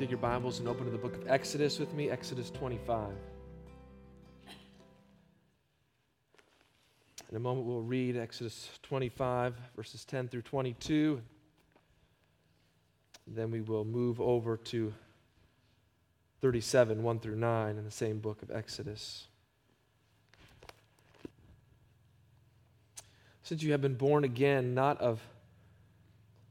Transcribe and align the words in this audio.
Take 0.00 0.08
your 0.08 0.18
Bibles 0.18 0.60
and 0.60 0.66
open 0.66 0.86
to 0.86 0.90
the 0.90 0.96
book 0.96 1.14
of 1.14 1.28
Exodus 1.28 1.78
with 1.78 1.92
me, 1.92 2.08
Exodus 2.08 2.48
25. 2.48 3.10
In 7.28 7.36
a 7.36 7.38
moment, 7.38 7.66
we'll 7.66 7.82
read 7.82 8.16
Exodus 8.16 8.70
25, 8.82 9.54
verses 9.76 10.06
10 10.06 10.28
through 10.28 10.40
22. 10.40 11.20
Then 13.26 13.50
we 13.50 13.60
will 13.60 13.84
move 13.84 14.22
over 14.22 14.56
to 14.56 14.94
37, 16.40 17.02
1 17.02 17.20
through 17.20 17.36
9, 17.36 17.76
in 17.76 17.84
the 17.84 17.90
same 17.90 18.20
book 18.20 18.40
of 18.40 18.50
Exodus. 18.50 19.26
Since 23.42 23.62
you 23.62 23.72
have 23.72 23.82
been 23.82 23.96
born 23.96 24.24
again, 24.24 24.72
not 24.72 24.98
of 24.98 25.20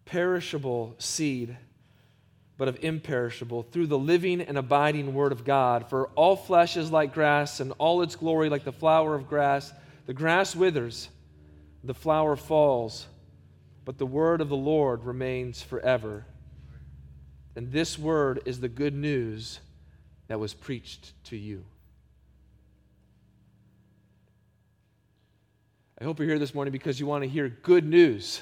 perishable 0.05 0.94
seed, 1.00 1.58
but 2.59 2.67
of 2.67 2.83
imperishable, 2.83 3.63
through 3.63 3.88
the 3.88 3.97
living 3.97 4.41
and 4.41 4.57
abiding 4.57 5.13
Word 5.13 5.31
of 5.31 5.45
God. 5.45 5.89
For 5.89 6.07
all 6.09 6.35
flesh 6.35 6.75
is 6.75 6.91
like 6.91 7.13
grass, 7.13 7.61
and 7.61 7.71
all 7.77 8.02
its 8.02 8.17
glory 8.17 8.49
like 8.49 8.65
the 8.65 8.73
flower 8.73 9.15
of 9.15 9.29
grass. 9.29 9.71
The 10.07 10.13
grass 10.13 10.57
withers, 10.57 11.07
the 11.85 11.93
flower 11.93 12.35
falls, 12.35 13.07
but 13.85 13.97
the 13.97 14.05
Word 14.05 14.41
of 14.41 14.49
the 14.49 14.57
Lord 14.57 15.05
remains 15.05 15.61
forever. 15.61 16.25
And 17.55 17.71
this 17.71 17.97
Word 17.97 18.41
is 18.43 18.59
the 18.59 18.67
good 18.67 18.93
news 18.93 19.61
that 20.27 20.41
was 20.41 20.53
preached 20.53 21.13
to 21.27 21.37
you. 21.37 21.63
I 26.02 26.03
hope 26.03 26.19
you're 26.19 26.27
here 26.27 26.39
this 26.39 26.53
morning 26.53 26.73
because 26.73 26.99
you 26.99 27.05
want 27.05 27.23
to 27.23 27.30
hear 27.30 27.47
good 27.47 27.85
news. 27.85 28.41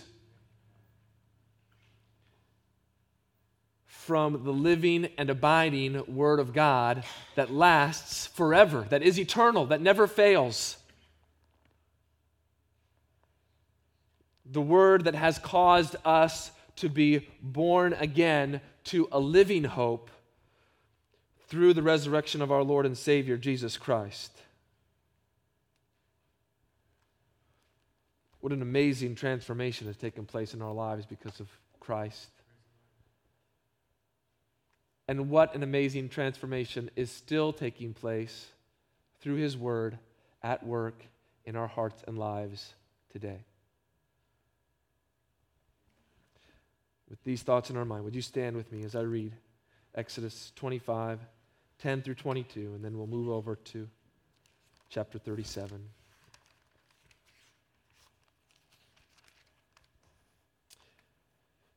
From 4.08 4.46
the 4.46 4.54
living 4.54 5.10
and 5.18 5.30
abiding 5.30 6.02
Word 6.16 6.40
of 6.40 6.54
God 6.54 7.04
that 7.36 7.52
lasts 7.52 8.26
forever, 8.28 8.88
that 8.90 9.04
is 9.04 9.20
eternal, 9.20 9.66
that 9.66 9.82
never 9.82 10.08
fails. 10.08 10.78
The 14.50 14.62
Word 14.62 15.04
that 15.04 15.16
has 15.16 15.38
caused 15.38 15.98
us 16.06 16.52
to 16.78 16.88
be 16.88 17.28
born 17.42 17.92
again 18.00 18.62
to 18.86 19.10
a 19.12 19.20
living 19.20 19.66
hope 19.66 20.10
through 21.50 21.74
the 21.74 21.84
resurrection 21.84 22.42
of 22.42 22.50
our 22.50 22.64
Lord 22.64 22.86
and 22.86 22.98
Savior, 22.98 23.36
Jesus 23.36 23.76
Christ. 23.76 24.32
What 28.40 28.54
an 28.54 28.62
amazing 28.62 29.16
transformation 29.16 29.88
has 29.88 29.98
taken 29.98 30.26
place 30.26 30.54
in 30.54 30.62
our 30.62 30.72
lives 30.72 31.06
because 31.06 31.42
of 31.42 31.50
Christ. 31.82 32.30
And 35.08 35.30
what 35.30 35.56
an 35.56 35.64
amazing 35.64 36.10
transformation 36.10 36.90
is 36.96 37.10
still 37.10 37.54
taking 37.54 37.94
place 37.94 38.48
through 39.22 39.36
His 39.36 39.56
Word 39.56 39.98
at 40.44 40.66
work 40.66 41.06
in 41.46 41.56
our 41.56 41.68
hearts 41.68 42.04
and 42.08 42.18
lives 42.18 42.74
today. 43.12 43.40
With 47.10 47.24
these 47.24 47.42
thoughts 47.42 47.70
in 47.70 47.78
our 47.78 47.86
mind, 47.86 48.04
would 48.04 48.16
you 48.16 48.22
stand 48.22 48.58
with 48.58 48.70
me 48.72 48.84
as 48.84 48.96
I 48.96 49.02
read 49.02 49.32
Exodus 49.96 50.52
25, 50.58 51.20
10 51.80 52.02
through 52.02 52.16
22, 52.16 52.74
and 52.76 52.84
then 52.84 52.98
we'll 52.98 53.08
move 53.08 53.30
over 53.30 53.56
to 53.56 53.88
chapter 54.90 55.18
37. 55.18 55.82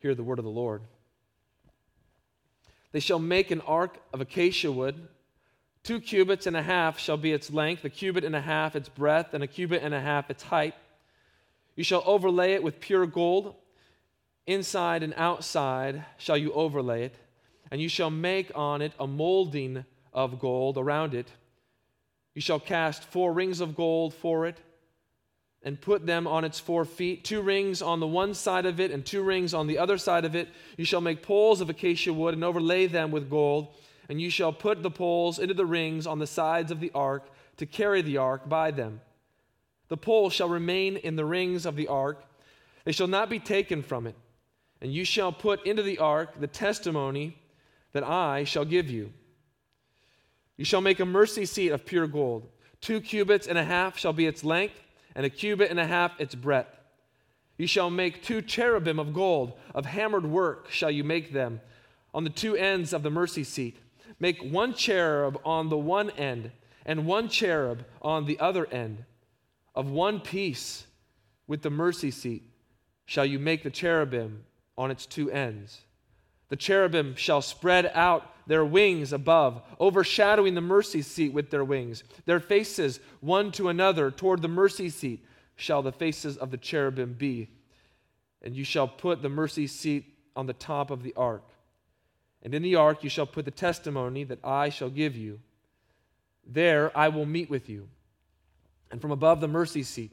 Hear 0.00 0.14
the 0.14 0.22
word 0.22 0.38
of 0.38 0.44
the 0.44 0.50
Lord. 0.50 0.82
They 2.92 3.00
shall 3.00 3.18
make 3.18 3.50
an 3.50 3.60
ark 3.62 3.98
of 4.12 4.20
acacia 4.20 4.72
wood. 4.72 5.08
Two 5.82 6.00
cubits 6.00 6.46
and 6.46 6.56
a 6.56 6.62
half 6.62 6.98
shall 6.98 7.16
be 7.16 7.32
its 7.32 7.50
length, 7.50 7.84
a 7.84 7.90
cubit 7.90 8.24
and 8.24 8.36
a 8.36 8.40
half 8.40 8.76
its 8.76 8.88
breadth, 8.88 9.32
and 9.32 9.42
a 9.42 9.46
cubit 9.46 9.82
and 9.82 9.94
a 9.94 10.00
half 10.00 10.30
its 10.30 10.42
height. 10.42 10.74
You 11.76 11.84
shall 11.84 12.02
overlay 12.04 12.52
it 12.52 12.62
with 12.62 12.80
pure 12.80 13.06
gold. 13.06 13.54
Inside 14.46 15.02
and 15.02 15.14
outside 15.16 16.04
shall 16.18 16.36
you 16.36 16.52
overlay 16.52 17.04
it, 17.04 17.14
and 17.70 17.80
you 17.80 17.88
shall 17.88 18.10
make 18.10 18.50
on 18.54 18.82
it 18.82 18.92
a 18.98 19.06
molding 19.06 19.84
of 20.12 20.38
gold 20.40 20.76
around 20.76 21.14
it. 21.14 21.30
You 22.34 22.40
shall 22.40 22.60
cast 22.60 23.04
four 23.04 23.32
rings 23.32 23.60
of 23.60 23.76
gold 23.76 24.12
for 24.14 24.46
it 24.46 24.60
and 25.62 25.81
put 25.81 26.06
them 26.06 26.26
on 26.26 26.44
its 26.44 26.59
four 26.59 26.84
feet, 26.84 27.25
two 27.25 27.43
rings 27.43 27.82
on 27.82 28.00
the 28.00 28.06
one 28.06 28.32
side 28.32 28.65
of 28.65 28.81
it 28.81 28.91
and 28.91 29.04
two 29.04 29.22
rings 29.22 29.53
on 29.53 29.66
the 29.66 29.78
other 29.78 29.98
side 29.98 30.25
of 30.25 30.34
it. 30.34 30.48
You 30.76 30.84
shall 30.84 31.03
make 31.03 31.22
poles 31.22 31.60
of 31.60 31.69
acacia 31.69 32.12
wood 32.12 32.34
and 32.34 32.43
overlay 32.43 32.87
them 32.87 33.10
with 33.10 33.28
gold, 33.28 33.69
and 34.09 34.21
you 34.21 34.31
shall 34.31 34.53
put 34.53 34.82
the 34.82 34.91
poles 34.91 35.38
into 35.38 35.54
the 35.54 35.66
rings 35.66 36.06
on 36.06 36.19
the 36.19 36.26
sides 36.26 36.71
of 36.71 36.81
the 36.81 36.91
ark 36.94 37.28
to 37.59 37.66
carry 37.66 38.00
the 38.00 38.16
ark 38.16 38.48
by 38.48 38.71
them. 38.71 39.03
The 39.88 39.98
poles 39.98 40.32
shall 40.32 40.48
remain 40.48 40.97
in 40.97 41.16
the 41.16 41.25
rings 41.26 41.66
of 41.66 41.77
the 41.77 41.88
ark, 41.88 42.25
they 42.84 42.92
shall 42.92 43.09
not 43.09 43.28
be 43.28 43.38
taken 43.38 43.82
from 43.82 44.06
it. 44.06 44.16
And 44.81 44.92
you 44.92 45.04
shall 45.04 45.32
put 45.32 45.66
into 45.66 45.82
the 45.82 45.98
ark 45.98 46.41
the 46.41 46.47
testimony 46.47 47.37
that 47.92 48.03
I 48.03 48.44
shall 48.44 48.65
give 48.65 48.88
you. 48.88 49.12
You 50.56 50.65
shall 50.65 50.81
make 50.81 51.00
a 51.00 51.04
mercy 51.04 51.44
seat 51.44 51.71
of 51.71 51.84
pure 51.84 52.06
gold. 52.06 52.48
Two 52.81 53.03
cubits 53.03 53.47
and 53.47 53.59
a 53.59 53.65
half 53.65 53.98
shall 53.98 54.15
be 54.15 54.27
its 54.27 54.42
length 54.42 54.81
and 55.15 55.26
a 55.26 55.31
cubit 55.31 55.71
and 55.71 55.81
a 55.81 55.87
half 55.87 56.19
its 56.21 56.34
breadth. 56.34 56.76
You 57.56 57.66
shall 57.66 57.91
make 57.91 58.22
two 58.22 58.41
cherubim 58.41 58.98
of 58.98 59.12
gold, 59.12 59.53
of 59.75 59.87
hammered 59.87 60.26
work 60.26 60.71
shall 60.71 60.91
you 60.91 61.04
make 61.04 61.32
them, 61.32 61.60
on 62.15 62.25
the 62.25 62.31
two 62.31 62.56
ends 62.56 62.93
of 62.93 63.03
the 63.03 63.10
mercy 63.10 63.44
seat. 63.44 63.76
Make 64.19 64.43
one 64.43 64.75
cherub 64.75 65.41
on 65.44 65.69
the 65.69 65.78
one 65.78 66.10
end, 66.10 66.53
and 66.87 67.06
one 67.06 67.28
cherub 67.28 67.84
on 68.00 68.25
the 68.25 68.38
other 68.41 68.66
end. 68.66 69.04
Of 69.75 69.91
one 69.91 70.21
piece 70.21 70.87
with 71.47 71.62
the 71.62 71.71
mercy 71.71 72.10
seat 72.10 72.44
shall 73.04 73.27
you 73.27 73.38
make 73.38 73.62
the 73.62 73.71
cherubim 73.71 74.44
on 74.78 74.91
its 74.91 75.06
two 75.06 75.31
ends. 75.31 75.82
The 76.50 76.56
cherubim 76.56 77.14
shall 77.14 77.40
spread 77.40 77.90
out 77.94 78.26
their 78.46 78.64
wings 78.64 79.12
above, 79.12 79.62
overshadowing 79.80 80.54
the 80.54 80.60
mercy 80.60 81.00
seat 81.00 81.32
with 81.32 81.50
their 81.50 81.64
wings. 81.64 82.02
Their 82.26 82.41
faces 82.41 83.00
one 83.20 83.52
to 83.52 83.68
another 83.68 84.10
toward 84.10 84.42
the 84.42 84.48
mercy 84.48 84.91
seat 84.91 85.24
shall 85.54 85.82
the 85.82 85.92
faces 85.92 86.36
of 86.36 86.50
the 86.50 86.56
cherubim 86.56 87.14
be. 87.14 87.48
And 88.42 88.56
you 88.56 88.64
shall 88.64 88.88
put 88.88 89.22
the 89.22 89.28
mercy 89.28 89.66
seat 89.68 90.04
on 90.34 90.47
the 90.47 90.52
top 90.52 90.91
of 90.91 91.02
the 91.02 91.14
ark. 91.16 91.44
And 92.42 92.54
in 92.54 92.62
the 92.62 92.74
ark 92.74 93.04
you 93.04 93.10
shall 93.10 93.26
put 93.26 93.44
the 93.44 93.50
testimony 93.53 94.24
that 94.24 94.44
I 94.44 94.70
shall 94.70 94.91
give 94.91 95.16
you. 95.16 95.38
There 96.44 96.91
I 96.98 97.08
will 97.08 97.26
meet 97.26 97.48
with 97.48 97.68
you. 97.68 97.88
And 98.91 99.00
from 99.00 99.12
above 99.12 99.41
the 99.41 99.46
mercy 99.48 99.84
seat, 99.84 100.10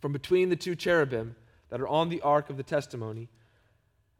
from 0.00 0.12
between 0.12 0.48
the 0.48 0.56
two 0.56 0.76
cherubim 0.76 1.34
that 1.70 1.80
are 1.80 1.88
on 1.88 2.08
the 2.08 2.20
ark 2.20 2.50
of 2.50 2.56
the 2.56 2.62
testimony, 2.62 3.28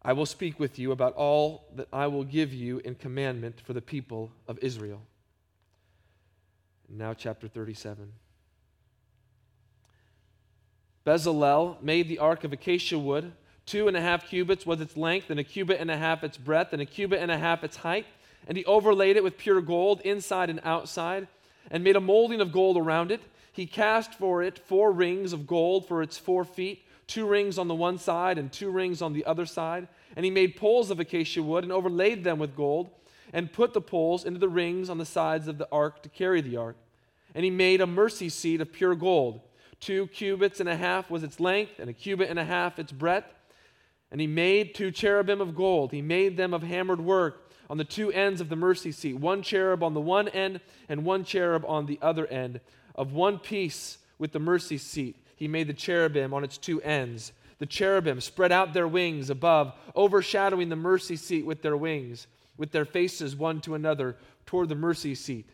I 0.02 0.12
will 0.12 0.26
speak 0.26 0.60
with 0.60 0.78
you 0.78 0.92
about 0.92 1.14
all 1.14 1.64
that 1.74 1.88
I 1.92 2.06
will 2.06 2.24
give 2.24 2.52
you 2.52 2.78
in 2.78 2.94
commandment 2.94 3.60
for 3.60 3.72
the 3.72 3.82
people 3.82 4.30
of 4.46 4.58
Israel. 4.60 5.02
now, 6.88 7.12
chapter 7.14 7.48
37. 7.48 8.12
Bezalel 11.04 11.82
made 11.82 12.08
the 12.08 12.18
ark 12.18 12.44
of 12.44 12.52
acacia 12.52 12.98
wood. 12.98 13.32
Two 13.66 13.88
and 13.88 13.96
a 13.96 14.00
half 14.00 14.28
cubits 14.28 14.64
was 14.64 14.80
its 14.80 14.96
length, 14.96 15.30
and 15.30 15.40
a 15.40 15.44
cubit 15.44 15.80
and 15.80 15.90
a 15.90 15.96
half 15.96 16.22
its 16.22 16.36
breadth, 16.36 16.72
and 16.72 16.80
a 16.80 16.86
cubit 16.86 17.20
and 17.20 17.30
a 17.30 17.38
half 17.38 17.64
its 17.64 17.78
height. 17.78 18.06
And 18.46 18.56
he 18.56 18.64
overlaid 18.64 19.16
it 19.16 19.24
with 19.24 19.36
pure 19.36 19.60
gold 19.60 20.00
inside 20.02 20.48
and 20.48 20.60
outside. 20.64 21.28
and 21.70 21.84
made 21.84 21.96
a 21.96 22.00
molding 22.00 22.40
of 22.40 22.52
gold 22.52 22.76
around 22.78 23.10
it. 23.10 23.20
He 23.52 23.66
cast 23.66 24.14
for 24.14 24.42
it 24.42 24.58
four 24.58 24.92
rings 24.92 25.32
of 25.32 25.46
gold 25.46 25.86
for 25.86 26.02
its 26.02 26.16
four 26.16 26.44
feet, 26.44 26.82
two 27.08 27.26
rings 27.26 27.58
on 27.58 27.66
the 27.66 27.74
one 27.74 27.98
side 27.98 28.38
and 28.38 28.52
two 28.52 28.70
rings 28.70 29.02
on 29.02 29.12
the 29.12 29.24
other 29.24 29.46
side. 29.46 29.88
And 30.14 30.24
he 30.24 30.30
made 30.30 30.54
poles 30.54 30.90
of 30.90 31.00
acacia 31.00 31.42
wood 31.42 31.64
and 31.64 31.72
overlaid 31.72 32.22
them 32.22 32.38
with 32.38 32.54
gold, 32.54 32.90
and 33.32 33.52
put 33.52 33.74
the 33.74 33.80
poles 33.80 34.24
into 34.24 34.38
the 34.38 34.48
rings 34.48 34.88
on 34.88 34.98
the 34.98 35.04
sides 35.04 35.48
of 35.48 35.58
the 35.58 35.68
ark 35.72 36.02
to 36.02 36.08
carry 36.08 36.40
the 36.40 36.56
ark. 36.56 36.76
And 37.34 37.44
he 37.44 37.50
made 37.50 37.80
a 37.80 37.86
mercy 37.86 38.28
seat 38.28 38.60
of 38.60 38.72
pure 38.72 38.94
gold. 38.94 39.40
Two 39.80 40.06
cubits 40.08 40.60
and 40.60 40.68
a 40.68 40.76
half 40.76 41.10
was 41.10 41.22
its 41.22 41.38
length, 41.38 41.78
and 41.78 41.90
a 41.90 41.92
cubit 41.92 42.30
and 42.30 42.38
a 42.38 42.44
half 42.44 42.78
its 42.78 42.92
breadth. 42.92 43.32
And 44.10 44.20
he 44.20 44.26
made 44.26 44.74
two 44.74 44.90
cherubim 44.90 45.40
of 45.40 45.54
gold. 45.54 45.92
He 45.92 46.00
made 46.00 46.36
them 46.36 46.54
of 46.54 46.62
hammered 46.62 47.00
work 47.00 47.50
on 47.68 47.76
the 47.76 47.84
two 47.84 48.10
ends 48.12 48.40
of 48.40 48.48
the 48.48 48.56
mercy 48.56 48.92
seat, 48.92 49.14
one 49.14 49.42
cherub 49.42 49.82
on 49.82 49.92
the 49.92 50.00
one 50.00 50.28
end 50.28 50.60
and 50.88 51.04
one 51.04 51.22
cherub 51.24 51.64
on 51.66 51.86
the 51.86 51.98
other 52.00 52.26
end. 52.26 52.60
Of 52.94 53.12
one 53.12 53.38
piece 53.38 53.98
with 54.18 54.32
the 54.32 54.40
mercy 54.40 54.78
seat, 54.78 55.16
he 55.38 55.46
made 55.46 55.68
the 55.68 55.72
cherubim 55.72 56.34
on 56.34 56.42
its 56.42 56.58
two 56.58 56.82
ends. 56.82 57.32
The 57.58 57.66
cherubim 57.66 58.20
spread 58.20 58.50
out 58.50 58.72
their 58.72 58.88
wings 58.88 59.30
above, 59.30 59.72
overshadowing 59.94 60.68
the 60.68 60.76
mercy 60.76 61.14
seat 61.14 61.46
with 61.46 61.62
their 61.62 61.76
wings, 61.76 62.26
with 62.56 62.72
their 62.72 62.84
faces 62.84 63.36
one 63.36 63.60
to 63.60 63.76
another 63.76 64.16
toward 64.46 64.68
the 64.68 64.74
mercy 64.74 65.14
seat 65.14 65.48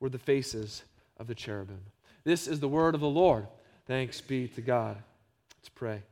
were 0.00 0.10
the 0.10 0.18
faces 0.18 0.82
of 1.16 1.26
the 1.26 1.34
cherubim. 1.34 1.80
This 2.24 2.46
is 2.46 2.60
the 2.60 2.68
word 2.68 2.94
of 2.94 3.00
the 3.00 3.08
Lord. 3.08 3.46
Thanks 3.86 4.20
be 4.20 4.48
to 4.48 4.60
God. 4.60 4.98
Let's 5.58 5.70
pray. 5.70 6.02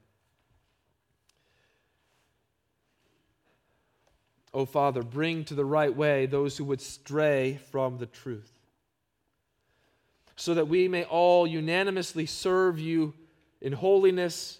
O 4.52 4.60
oh, 4.60 4.64
Father, 4.64 5.02
bring 5.02 5.44
to 5.44 5.54
the 5.54 5.64
right 5.64 5.94
way 5.94 6.26
those 6.26 6.56
who 6.56 6.64
would 6.64 6.80
stray 6.80 7.60
from 7.70 7.98
the 7.98 8.06
truth, 8.06 8.59
so 10.40 10.54
that 10.54 10.68
we 10.68 10.88
may 10.88 11.04
all 11.04 11.46
unanimously 11.46 12.24
serve 12.24 12.78
you 12.80 13.12
in 13.60 13.74
holiness 13.74 14.58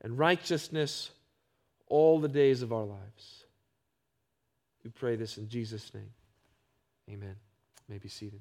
and 0.00 0.18
righteousness 0.18 1.10
all 1.86 2.18
the 2.18 2.28
days 2.28 2.62
of 2.62 2.72
our 2.72 2.84
lives. 2.84 3.44
We 4.82 4.90
pray 4.90 5.16
this 5.16 5.36
in 5.36 5.50
Jesus' 5.50 5.92
name. 5.92 6.08
Amen. 7.10 7.36
You 7.36 7.94
may 7.94 7.98
be 7.98 8.08
seated. 8.08 8.40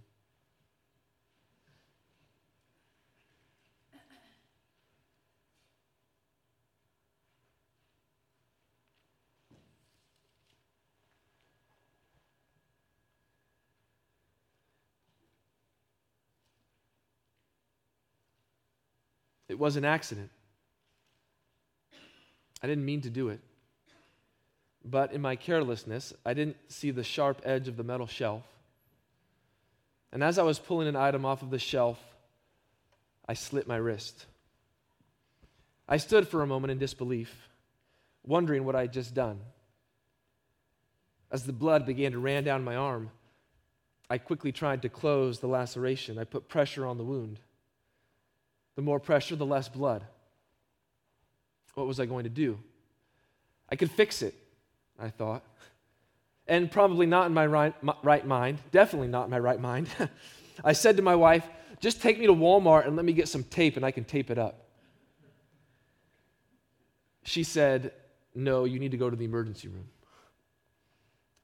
It 19.50 19.58
was 19.58 19.76
an 19.76 19.86
accident. 19.86 20.30
I 22.62 22.68
didn't 22.68 22.86
mean 22.86 23.02
to 23.02 23.10
do 23.10 23.30
it. 23.30 23.40
But 24.84 25.12
in 25.12 25.22
my 25.22 25.36
carelessness, 25.36 26.14
I 26.26 26.34
didn't 26.34 26.58
see 26.70 26.92
the 26.92 27.04
sharp 27.04 27.42
edge 27.44 27.68
of 27.68 27.78
the 27.78 27.84
metal 27.84 28.08
shelf. 28.08 28.44
And 30.12 30.24
as 30.24 30.40
I 30.40 30.44
was 30.44 30.60
pulling 30.60 30.88
an 30.88 30.96
item 30.96 31.26
off 31.26 31.42
of 31.42 31.50
the 31.50 31.60
shelf, 31.60 32.00
I 33.28 33.34
slit 33.34 33.68
my 33.68 33.76
wrist. 33.76 34.26
I 35.88 35.98
stood 35.98 36.28
for 36.28 36.42
a 36.42 36.48
moment 36.48 36.72
in 36.72 36.78
disbelief, 36.78 37.50
wondering 38.26 38.66
what 38.66 38.76
I 38.76 38.82
had 38.82 38.94
just 38.94 39.14
done. 39.14 39.40
As 41.32 41.44
the 41.44 41.54
blood 41.54 41.86
began 41.86 42.14
to 42.14 42.20
ran 42.20 42.44
down 42.44 42.64
my 42.64 42.76
arm, 42.76 43.12
I 44.10 44.18
quickly 44.18 44.54
tried 44.54 44.82
to 44.84 44.90
close 44.90 45.40
the 45.40 45.48
laceration. 45.48 46.18
I 46.18 46.24
put 46.24 46.48
pressure 46.48 46.86
on 46.86 46.98
the 46.98 47.04
wound. 47.04 47.40
The 48.78 48.84
more 48.84 49.00
pressure, 49.00 49.36
the 49.36 49.46
less 49.46 49.68
blood. 49.68 50.04
What 51.74 51.88
was 51.88 52.00
I 52.00 52.06
going 52.06 52.26
to 52.26 52.30
do? 52.30 52.60
I 53.70 53.76
could 53.76 53.90
fix 53.90 54.22
it, 54.22 54.36
I 55.00 55.10
thought. 55.10 55.44
And 56.48 56.72
probably 56.72 57.08
not 57.08 57.26
in 57.26 57.34
my 57.34 57.48
right, 57.48 57.74
my 57.84 57.96
right 58.04 58.26
mind, 58.26 58.60
definitely 58.72 59.08
not 59.08 59.26
in 59.26 59.32
my 59.32 59.40
right 59.40 59.60
mind. 59.60 59.90
I 60.64 60.74
said 60.74 60.96
to 60.98 61.04
my 61.04 61.16
wife, 61.16 61.44
just 61.80 62.04
take 62.04 62.20
me 62.20 62.28
to 62.28 62.34
Walmart 62.34 62.86
and 62.86 62.96
let 62.96 63.04
me 63.04 63.14
get 63.14 63.28
some 63.28 63.44
tape 63.44 63.78
and 63.78 63.86
I 63.86 63.90
can 63.90 64.04
tape 64.04 64.30
it 64.30 64.38
up. 64.38 64.68
She 67.24 67.44
said, 67.44 67.94
No, 68.36 68.66
you 68.66 68.78
need 68.78 68.92
to 68.92 68.98
go 68.98 69.10
to 69.10 69.16
the 69.16 69.26
emergency 69.26 69.70
room. 69.70 69.88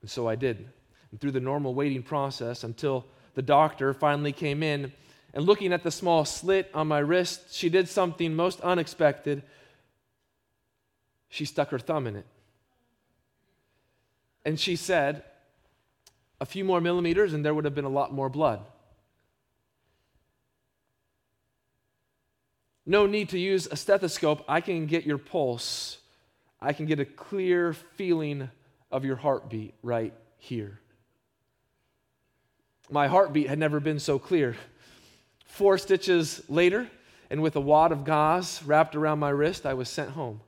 And 0.01 0.09
so 0.09 0.29
I 0.29 0.35
did. 0.35 0.69
And 1.09 1.19
through 1.19 1.31
the 1.31 1.39
normal 1.39 1.73
waiting 1.73 2.03
process 2.03 2.63
until 2.63 3.07
the 3.33 3.41
doctor 3.41 3.91
finally 3.91 4.31
came 4.31 4.61
in 4.61 4.93
and 5.33 5.45
looking 5.45 5.73
at 5.73 5.83
the 5.83 5.91
small 5.91 6.25
slit 6.25 6.69
on 6.73 6.87
my 6.87 6.99
wrist, 6.99 7.53
she 7.53 7.69
did 7.69 7.89
something 7.89 8.35
most 8.35 8.61
unexpected. 8.61 9.41
She 11.29 11.45
stuck 11.45 11.69
her 11.69 11.79
thumb 11.79 12.05
in 12.05 12.15
it. 12.15 12.25
And 14.45 14.59
she 14.59 14.75
said, 14.75 15.23
a 16.39 16.45
few 16.45 16.63
more 16.63 16.81
millimeters, 16.81 17.33
and 17.33 17.43
there 17.43 17.53
would 17.53 17.65
have 17.65 17.73
been 17.73 17.85
a 17.85 17.89
lot 17.89 18.13
more 18.13 18.29
blood. 18.29 18.59
No 22.85 23.05
need 23.05 23.29
to 23.29 23.39
use 23.39 23.67
a 23.71 23.77
stethoscope. 23.77 24.43
I 24.47 24.59
can 24.59 24.85
get 24.85 25.05
your 25.05 25.17
pulse. 25.17 25.99
I 26.61 26.73
can 26.73 26.85
get 26.85 26.99
a 26.99 27.05
clear 27.05 27.73
feeling 27.73 28.49
of 28.91 29.05
your 29.05 29.15
heartbeat 29.15 29.73
right 29.81 30.13
here. 30.37 30.79
My 32.91 33.07
heartbeat 33.07 33.47
had 33.47 33.57
never 33.57 33.79
been 33.79 33.99
so 33.99 34.19
clear. 34.19 34.57
Four 35.53 35.77
stitches 35.77 36.41
later, 36.49 36.89
and 37.29 37.43
with 37.43 37.55
a 37.55 37.61
wad 37.61 37.91
of 37.91 38.05
gauze 38.05 38.63
wrapped 38.63 38.95
around 38.95 39.19
my 39.19 39.29
wrist, 39.29 39.67
I 39.67 39.75
was 39.75 39.87
sent 39.87 40.09
home. 40.09 40.41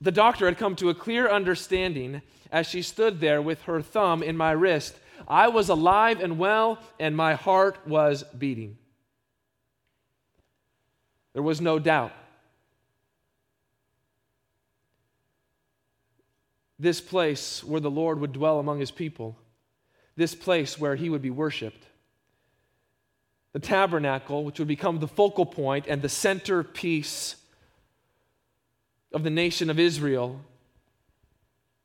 The 0.00 0.10
doctor 0.10 0.46
had 0.46 0.56
come 0.56 0.74
to 0.76 0.88
a 0.88 0.94
clear 0.94 1.28
understanding 1.28 2.22
as 2.50 2.66
she 2.66 2.80
stood 2.80 3.20
there 3.20 3.42
with 3.42 3.60
her 3.64 3.82
thumb 3.82 4.22
in 4.22 4.34
my 4.34 4.52
wrist. 4.52 4.98
I 5.28 5.48
was 5.48 5.68
alive 5.68 6.22
and 6.22 6.38
well, 6.38 6.78
and 6.98 7.14
my 7.14 7.34
heart 7.34 7.86
was 7.86 8.22
beating. 8.22 8.78
There 11.34 11.42
was 11.42 11.60
no 11.60 11.78
doubt. 11.78 12.12
This 16.78 17.02
place 17.02 17.62
where 17.62 17.80
the 17.80 17.90
Lord 17.90 18.20
would 18.20 18.32
dwell 18.32 18.58
among 18.58 18.80
his 18.80 18.90
people, 18.90 19.36
this 20.16 20.34
place 20.34 20.78
where 20.78 20.96
he 20.96 21.10
would 21.10 21.20
be 21.20 21.28
worshiped 21.28 21.88
the 23.54 23.60
tabernacle, 23.60 24.44
which 24.44 24.58
would 24.58 24.68
become 24.68 24.98
the 24.98 25.08
focal 25.08 25.46
point 25.46 25.86
and 25.88 26.02
the 26.02 26.08
centerpiece 26.08 27.36
of 29.12 29.22
the 29.22 29.30
nation 29.30 29.70
of 29.70 29.78
Israel, 29.78 30.40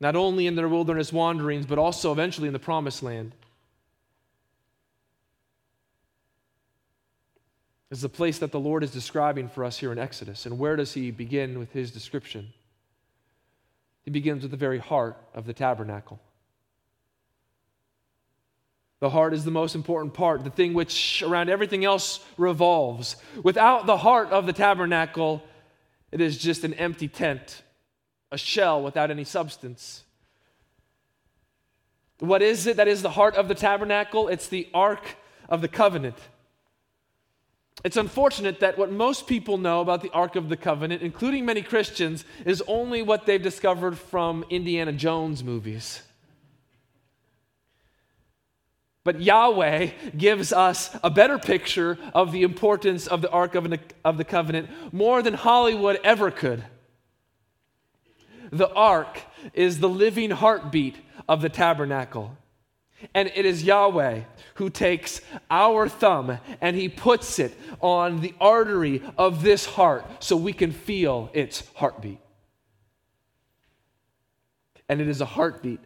not 0.02 0.16
only 0.16 0.48
in 0.48 0.56
their 0.56 0.68
wilderness 0.68 1.14
wanderings, 1.14 1.68
but 1.68 1.78
also 1.78 2.12
eventually 2.12 2.48
in 2.48 2.54
the 2.54 2.60
promised 2.60 3.04
land. 3.04 3.34
Is 7.92 8.02
the 8.02 8.10
place 8.10 8.40
that 8.40 8.52
the 8.52 8.60
Lord 8.60 8.84
is 8.84 8.92
describing 8.92 9.48
for 9.48 9.64
us 9.64 9.78
here 9.78 9.92
in 9.92 10.00
Exodus. 10.00 10.48
And 10.48 10.58
where 10.58 10.76
does 10.76 10.94
he 10.94 11.12
begin 11.12 11.60
with 11.60 11.72
his 11.72 11.92
description? 11.92 12.52
He 14.04 14.12
begins 14.12 14.42
with 14.42 14.52
the 14.52 14.58
very 14.58 14.80
heart 14.80 15.18
of 15.36 15.46
the 15.46 15.54
tabernacle. 15.54 16.20
The 19.00 19.10
heart 19.10 19.34
is 19.34 19.46
the 19.46 19.52
most 19.52 19.76
important 19.76 20.14
part, 20.14 20.44
the 20.44 20.50
thing 20.50 20.74
which 20.74 21.24
around 21.24 21.50
everything 21.50 21.86
else 21.86 22.20
revolves. 22.38 23.16
Without 23.44 23.86
the 23.86 23.98
heart 23.98 24.30
of 24.32 24.46
the 24.46 24.54
tabernacle, 24.54 25.42
it 26.12 26.20
is 26.20 26.38
just 26.38 26.64
an 26.64 26.74
empty 26.74 27.08
tent, 27.08 27.64
a 28.32 28.38
shell 28.38 28.84
without 28.84 29.10
any 29.10 29.24
substance. 29.24 30.04
What 32.20 32.42
is 32.42 32.68
it 32.68 32.76
that 32.76 32.90
is 32.90 33.02
the 33.02 33.12
heart 33.12 33.36
of 33.36 33.48
the 33.48 33.56
tabernacle? 33.56 34.28
It's 34.28 34.48
the 34.48 34.68
Ark 34.74 35.16
of 35.48 35.62
the 35.62 35.70
Covenant. 35.70 36.18
It's 37.86 37.96
unfortunate 37.96 38.60
that 38.60 38.78
what 38.78 38.92
most 38.92 39.26
people 39.26 39.58
know 39.58 39.80
about 39.80 40.02
the 40.02 40.12
Ark 40.12 40.36
of 40.36 40.50
the 40.50 40.58
Covenant, 40.58 41.02
including 41.02 41.46
many 41.46 41.62
Christians, 41.62 42.26
is 42.46 42.62
only 42.68 43.02
what 43.02 43.26
they've 43.26 43.42
discovered 43.42 43.98
from 43.98 44.44
Indiana 44.50 44.92
Jones 44.92 45.42
movies. 45.46 46.02
But 49.10 49.22
Yahweh 49.22 49.90
gives 50.16 50.54
us 50.54 50.96
a 51.04 51.10
better 51.10 51.40
picture 51.40 51.98
of 52.14 52.32
the 52.32 52.44
importance 52.44 53.08
of 53.08 53.24
the 53.24 53.32
Ark 53.32 53.56
of, 53.56 54.18
the 54.18 54.24
Covenant 54.24 54.70
more 54.94 55.24
than 55.24 55.34
Hollywood 55.34 56.00
ever 56.04 56.30
could. 56.30 56.64
The 58.52 58.72
Ark 58.72 59.24
is 59.56 59.80
the 59.80 59.90
living 59.90 60.30
heartbeat 60.30 60.98
of 61.28 61.42
the 61.42 61.50
tabernacle. 61.50 62.38
And 63.16 63.32
it 63.34 63.48
is 63.48 63.64
Yahweh 63.64 64.22
who 64.54 64.70
takes 64.70 65.22
our 65.50 65.90
thumb 65.90 66.38
and 66.62 66.76
he 66.76 66.88
puts 66.88 67.40
it 67.40 67.58
on 67.82 68.22
the 68.22 68.36
artery 68.40 69.02
of 69.18 69.42
this 69.42 69.66
heart 69.66 70.06
so 70.24 70.38
we 70.38 70.54
can 70.54 70.72
feel 70.72 71.32
its 71.34 71.68
heartbeat. 71.74 72.20
And 74.88 75.02
it 75.02 75.08
is 75.08 75.20
a 75.20 75.26
heartbeat 75.26 75.80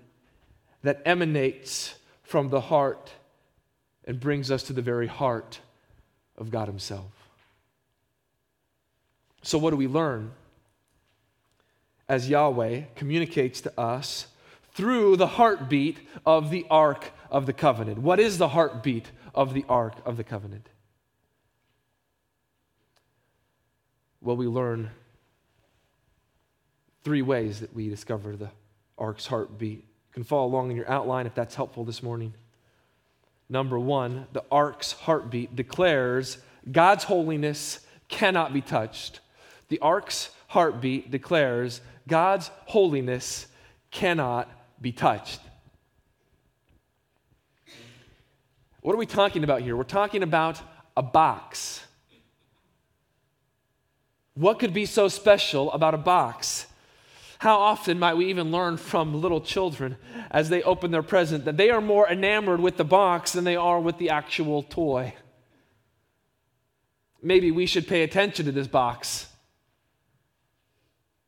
that 0.82 1.01
emanates 1.06 1.96
from 2.24 2.50
the 2.50 2.62
heart 2.62 3.12
and 4.06 4.20
brings 4.20 4.50
us 4.50 4.63
to 4.63 4.74
the 4.74 4.82
very 4.82 5.08
heart 5.08 5.60
of 6.38 6.50
God 6.50 6.68
Himself. 6.68 7.12
So, 9.44 9.58
what 9.58 9.72
do 9.72 9.75
we 9.75 9.88
learn 9.88 10.32
as 12.08 12.30
Yahweh 12.30 12.84
communicates 12.96 13.62
to 13.62 13.80
us 13.80 14.27
through 14.74 15.18
the 15.18 15.27
heartbeat 15.27 16.00
of 16.25 16.50
the 16.50 16.65
Ark 16.70 17.12
of 17.30 17.46
the 17.46 17.53
Covenant? 17.53 18.00
What 18.00 18.20
is 18.20 18.38
the 18.38 18.50
heartbeat 18.50 19.12
of 19.36 19.53
the 19.53 19.65
Ark 19.68 19.96
of 20.06 20.18
the 20.18 20.24
Covenant? 20.24 20.68
Well, 24.22 24.38
we 24.38 24.48
learn 24.48 24.89
three 27.03 27.22
ways 27.22 27.60
that 27.60 27.75
we 27.75 27.89
discover 27.89 28.38
the 28.38 28.51
Ark's 28.98 29.27
heartbeat. 29.27 29.86
Can 30.13 30.24
follow 30.24 30.46
along 30.46 30.70
in 30.70 30.77
your 30.77 30.89
outline 30.89 31.25
if 31.25 31.34
that's 31.34 31.55
helpful 31.55 31.84
this 31.84 32.03
morning. 32.03 32.34
Number 33.50 33.79
one, 33.79 34.27
the 34.32 34.43
Ark's 34.51 34.91
heartbeat 34.91 35.55
declares 35.55 36.38
God's 36.72 37.03
holiness 37.03 37.86
cannot 38.08 38.53
be 38.53 38.62
touched. 38.62 39.20
The 39.70 39.79
Ark's 39.79 40.29
heartbeat 40.48 41.10
declares 41.10 41.82
God's 42.08 42.51
holiness 42.65 43.48
cannot 43.89 44.50
be 44.82 44.91
touched. 44.91 45.39
What 48.82 48.93
are 48.93 48.98
we 48.98 49.05
talking 49.05 49.43
about 49.43 49.62
here? 49.62 49.75
We're 49.75 49.84
talking 49.84 50.24
about 50.24 50.62
a 50.96 51.01
box. 51.01 51.84
What 54.36 54.60
could 54.60 54.74
be 54.74 54.86
so 54.86 55.08
special 55.08 55.72
about 55.72 55.93
a 55.93 55.98
box? 55.98 56.67
How 57.44 57.60
often 57.60 58.00
might 58.00 58.14
we 58.14 58.28
even 58.28 58.52
learn 58.52 58.78
from 58.78 59.22
little 59.22 59.42
children 59.42 59.98
as 60.32 60.48
they 60.48 60.64
open 60.64 60.92
their 60.92 61.04
present 61.04 61.44
that 61.44 61.58
they 61.58 61.72
are 61.72 61.82
more 61.82 62.10
enamored 62.10 62.62
with 62.62 62.78
the 62.78 62.86
box 62.86 63.34
than 63.34 63.44
they 63.44 63.58
are 63.58 63.82
with 63.82 63.98
the 63.98 64.12
actual 64.12 64.64
toy? 64.64 65.14
Maybe 67.22 67.52
we 67.52 67.66
should 67.66 67.86
pay 67.86 68.04
attention 68.04 68.46
to 68.46 68.54
this 68.54 68.68
box. 68.68 69.28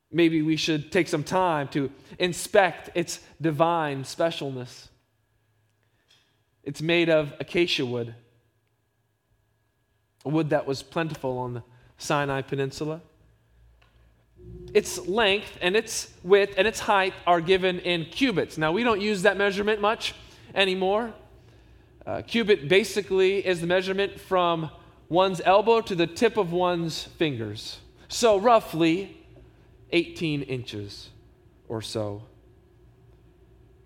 Maybe 0.09 0.41
we 0.41 0.55
should 0.55 0.89
take 0.89 1.09
some 1.09 1.25
time 1.25 1.67
to 1.73 1.91
inspect 2.17 2.91
its 2.95 3.19
divine 3.41 4.03
specialness. 4.03 4.87
It's 6.63 6.81
made 6.81 7.09
of 7.09 7.33
acacia 7.41 7.85
wood, 7.85 8.15
a 10.23 10.29
wood 10.29 10.51
that 10.51 10.65
was 10.65 10.81
plentiful 10.81 11.37
on 11.39 11.55
the 11.55 11.63
Sinai 11.97 12.41
Peninsula. 12.41 13.01
Its 14.73 15.07
length 15.07 15.57
and 15.61 15.75
its 15.75 16.13
width 16.23 16.55
and 16.57 16.67
its 16.67 16.79
height 16.81 17.13
are 17.25 17.39
given 17.39 17.79
in 17.79 18.05
cubits. 18.05 18.57
Now, 18.57 18.71
we 18.71 18.83
don't 18.83 19.01
use 19.01 19.21
that 19.21 19.37
measurement 19.37 19.79
much 19.79 20.13
anymore. 20.53 21.13
Uh, 22.05 22.21
cubit 22.21 22.67
basically 22.67 23.45
is 23.45 23.61
the 23.61 23.67
measurement 23.67 24.19
from 24.19 24.69
one's 25.09 25.41
elbow 25.45 25.81
to 25.81 25.95
the 25.95 26.05
tip 26.05 26.37
of 26.37 26.51
one's 26.51 27.03
fingers. 27.03 27.79
So, 28.09 28.37
roughly 28.37 29.17
18 29.91 30.41
inches 30.43 31.09
or 31.67 31.81
so. 31.81 32.23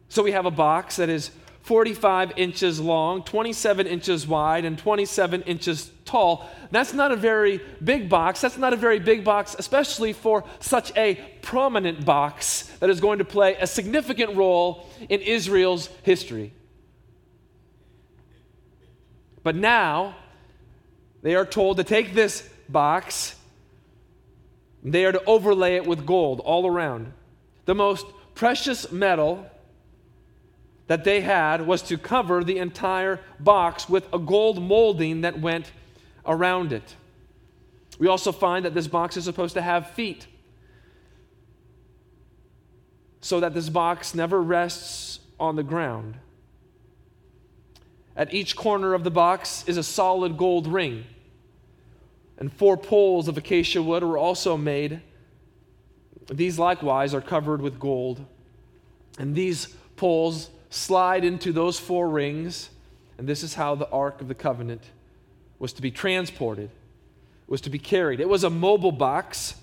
So, 0.10 0.24
we 0.24 0.32
have 0.32 0.46
a 0.46 0.52
box 0.52 0.96
that 0.96 1.08
is 1.08 1.32
45 1.70 2.34
inches 2.36 2.80
long, 2.80 3.22
27 3.22 3.86
inches 3.86 4.26
wide, 4.26 4.66
and 4.66 4.76
27 4.76 5.44
inches 5.44 5.92
tall. 6.04 6.50
That's 6.72 6.96
not 6.96 7.12
a 7.12 7.16
very 7.16 7.62
big 7.84 8.10
box. 8.10 8.42
That's 8.42 8.58
not 8.58 8.74
a 8.74 8.76
very 8.76 8.98
big 8.98 9.24
box, 9.24 9.56
especially 9.60 10.14
for 10.14 10.46
such 10.60 10.92
a 10.98 11.14
prominent 11.44 12.04
box 12.04 12.64
that 12.80 12.90
is 12.90 13.00
going 13.00 13.20
to 13.20 13.24
play 13.24 13.56
a 13.58 13.68
significant 13.68 14.36
role 14.36 14.90
in 15.10 15.22
Israel's 15.22 15.92
history. 16.02 16.54
But 19.44 19.56
now, 19.56 20.16
they 21.22 21.36
are 21.36 21.46
told 21.46 21.78
to 21.78 21.84
take 21.84 22.16
this 22.16 22.50
box, 22.68 23.36
they 24.84 25.06
are 25.06 25.12
to 25.12 25.24
overlay 25.26 25.76
it 25.76 25.86
with 25.86 26.04
gold 26.04 26.40
all 26.40 26.66
around. 26.66 27.14
The 27.66 27.76
most 27.76 28.08
precious 28.34 28.92
metal 28.92 29.46
that 30.90 31.04
they 31.04 31.22
had 31.22 31.68
was 31.68 31.84
to 31.84 32.00
cover 32.00 32.44
the 32.44 32.58
entire 32.58 33.20
box 33.40 33.88
with 33.88 34.12
a 34.12 34.18
gold 34.18 34.60
molding 34.60 35.22
that 35.22 35.40
went 35.40 35.72
around 36.26 36.74
it. 36.74 36.96
We 38.00 38.08
also 38.08 38.32
find 38.32 38.66
that 38.66 38.74
this 38.74 38.88
box 38.88 39.16
is 39.16 39.24
supposed 39.24 39.54
to 39.54 39.62
have 39.62 39.92
feet 39.92 40.26
so 43.22 43.40
that 43.40 43.54
this 43.54 43.70
box 43.70 44.16
never 44.16 44.42
rests 44.42 45.20
on 45.40 45.56
the 45.56 45.62
ground. 45.62 46.16
At 48.16 48.34
each 48.34 48.56
corner 48.56 48.96
of 48.96 49.04
the 49.04 49.12
box 49.12 49.64
is 49.68 49.78
a 49.78 49.84
solid 49.84 50.38
gold 50.38 50.66
ring, 50.66 51.06
and 52.40 52.52
four 52.52 52.76
poles 52.76 53.28
of 53.28 53.38
acacia 53.38 53.84
wood 53.84 54.04
were 54.04 54.18
also 54.18 54.58
made. 54.58 55.02
These 56.32 56.58
likewise 56.58 57.14
are 57.14 57.22
covered 57.22 57.62
with 57.62 57.80
gold, 57.80 58.26
and 59.20 59.36
these 59.36 59.68
poles 59.96 60.50
slide 60.70 61.24
into 61.24 61.52
those 61.52 61.80
four 61.80 62.10
rings, 62.10 62.70
and 63.18 63.28
this 63.28 63.44
is 63.44 63.56
how 63.56 63.76
the 63.76 63.90
Ark 63.90 64.22
of 64.22 64.28
the 64.28 64.36
Covenant 64.36 64.84
was 65.58 65.74
to 65.74 65.82
be 65.82 65.92
transported, 65.92 66.70
was 67.48 67.62
to 67.62 67.70
be 67.70 67.80
carried. 67.80 68.20
It 68.20 68.30
was 68.30 68.44
a 68.44 68.50
mobile 68.50 68.92
box, 68.92 69.56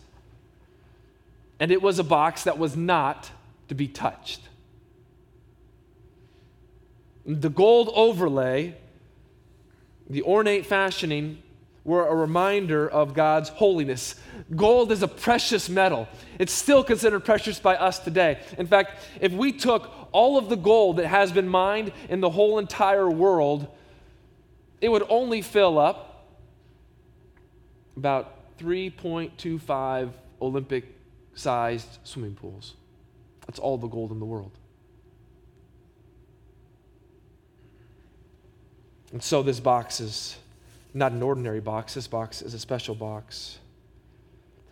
and 1.58 1.70
it 1.70 1.80
was 1.80 1.98
a 1.98 2.04
box 2.04 2.44
that 2.44 2.58
was 2.58 2.76
not 2.76 3.30
to 3.68 3.75
be 3.75 3.88
touched. 3.88 4.40
The 7.25 7.48
gold 7.48 7.90
overlay, 7.94 8.76
the 10.08 10.22
ornate 10.22 10.66
fashioning, 10.66 11.42
were 11.82 12.06
a 12.06 12.14
reminder 12.14 12.88
of 12.88 13.14
God's 13.14 13.48
holiness. 13.48 14.16
Gold 14.54 14.90
is 14.90 15.02
a 15.02 15.08
precious 15.08 15.68
metal. 15.68 16.08
It's 16.38 16.52
still 16.52 16.82
considered 16.82 17.25
precious 17.25 17.60
by 17.60 17.76
us 17.76 18.00
today. 18.00 18.40
In 18.58 18.66
fact, 18.66 19.04
if 19.20 19.32
we 19.32 19.52
took 19.52 20.05
all 20.16 20.38
of 20.38 20.49
the 20.49 20.56
gold 20.56 20.96
that 20.96 21.08
has 21.08 21.30
been 21.30 21.46
mined 21.46 21.92
in 22.08 22.23
the 22.23 22.30
whole 22.30 22.58
entire 22.58 23.11
world, 23.11 23.68
it 24.80 24.88
would 24.88 25.02
only 25.11 25.42
fill 25.42 25.78
up 25.78 26.26
about 27.99 28.56
3.25 28.56 30.12
Olympic 30.40 30.87
sized 31.35 31.99
swimming 32.02 32.35
pools. 32.35 32.76
That's 33.46 33.58
all 33.58 33.76
the 33.76 33.88
gold 33.88 34.11
in 34.11 34.18
the 34.18 34.25
world. 34.25 34.52
And 39.12 39.23
so 39.23 39.42
this 39.42 39.61
box 39.61 40.00
is 40.00 40.38
not 40.94 41.12
an 41.12 41.23
ordinary 41.23 41.61
box. 41.61 41.92
This 41.92 42.08
box 42.08 42.40
is 42.40 42.54
a 42.54 42.58
special 42.58 42.94
box 42.94 43.58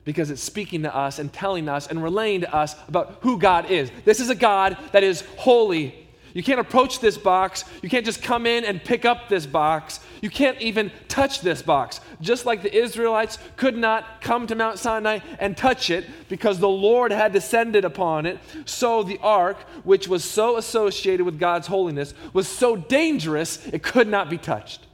because 0.04 0.30
it's 0.30 0.42
speaking 0.42 0.82
to 0.82 0.94
us 0.94 1.18
and 1.18 1.32
telling 1.32 1.68
us 1.68 1.86
and 1.86 2.02
relaying 2.02 2.42
to 2.42 2.54
us 2.54 2.76
about 2.88 3.18
who 3.20 3.38
God 3.38 3.70
is. 3.70 3.90
This 4.04 4.20
is 4.20 4.30
a 4.30 4.34
God 4.34 4.76
that 4.92 5.02
is 5.02 5.22
holy. 5.36 5.94
You 6.34 6.42
can't 6.42 6.58
approach 6.58 6.98
this 6.98 7.16
box. 7.16 7.64
You 7.80 7.88
can't 7.88 8.04
just 8.04 8.20
come 8.20 8.44
in 8.44 8.64
and 8.64 8.82
pick 8.82 9.04
up 9.04 9.28
this 9.28 9.46
box. 9.46 10.00
You 10.20 10.28
can't 10.28 10.60
even 10.60 10.90
touch 11.06 11.40
this 11.42 11.62
box. 11.62 12.00
Just 12.20 12.44
like 12.44 12.62
the 12.62 12.76
Israelites 12.76 13.38
could 13.56 13.76
not 13.76 14.20
come 14.20 14.48
to 14.48 14.56
Mount 14.56 14.80
Sinai 14.80 15.20
and 15.38 15.56
touch 15.56 15.90
it 15.90 16.04
because 16.28 16.58
the 16.58 16.68
Lord 16.68 17.12
had 17.12 17.32
descended 17.32 17.84
upon 17.84 18.26
it, 18.26 18.40
so 18.64 19.04
the 19.04 19.18
ark, 19.18 19.58
which 19.84 20.08
was 20.08 20.24
so 20.24 20.56
associated 20.56 21.24
with 21.24 21.38
God's 21.38 21.68
holiness, 21.68 22.14
was 22.32 22.48
so 22.48 22.74
dangerous 22.74 23.64
it 23.68 23.84
could 23.84 24.08
not 24.08 24.28
be 24.28 24.38
touched. 24.38 24.86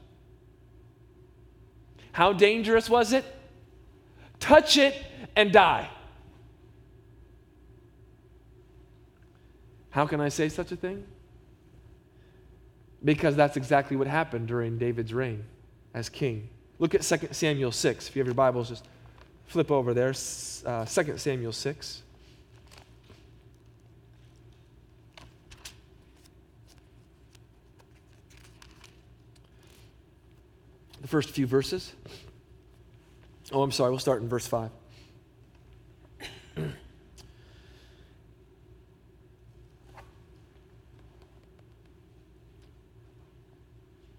How 2.13 2.35
dangerous 2.35 2.91
was 2.91 3.15
it? 3.15 3.25
Touch 4.41 4.77
it, 4.77 4.97
and 5.37 5.53
die. 5.53 5.89
How 9.91 10.07
can 10.07 10.21
I 10.21 10.29
say 10.29 10.49
such 10.49 10.73
a 10.73 10.77
thing? 10.77 11.05
Because 13.05 13.37
that's 13.37 13.57
exactly 13.57 13.97
what 13.97 14.07
happened 14.07 14.49
during 14.49 14.79
David's 14.79 15.13
reign 15.15 15.45
as 15.95 16.09
king. 16.09 16.49
Look 16.79 16.95
at 16.95 17.03
2 17.03 17.29
Samuel 17.33 17.73
6. 17.73 18.09
If 18.09 18.17
you 18.17 18.21
have 18.21 18.27
your 18.27 18.35
Bibles, 18.35 18.69
just 18.69 18.87
flip 19.47 19.71
over 19.71 19.93
there. 19.93 20.15
Uh, 20.65 20.85
2 20.85 21.19
Samuel 21.19 21.53
6. 21.53 22.03
The 31.03 31.09
first 31.09 31.31
few 31.31 31.47
verses. 31.47 31.93
Oh, 33.53 33.63
I'm 33.63 33.73
sorry, 33.73 33.91
we'll 33.91 33.99
start 33.99 34.23
in 34.23 34.29
verse 34.29 34.47
5. 34.47 34.71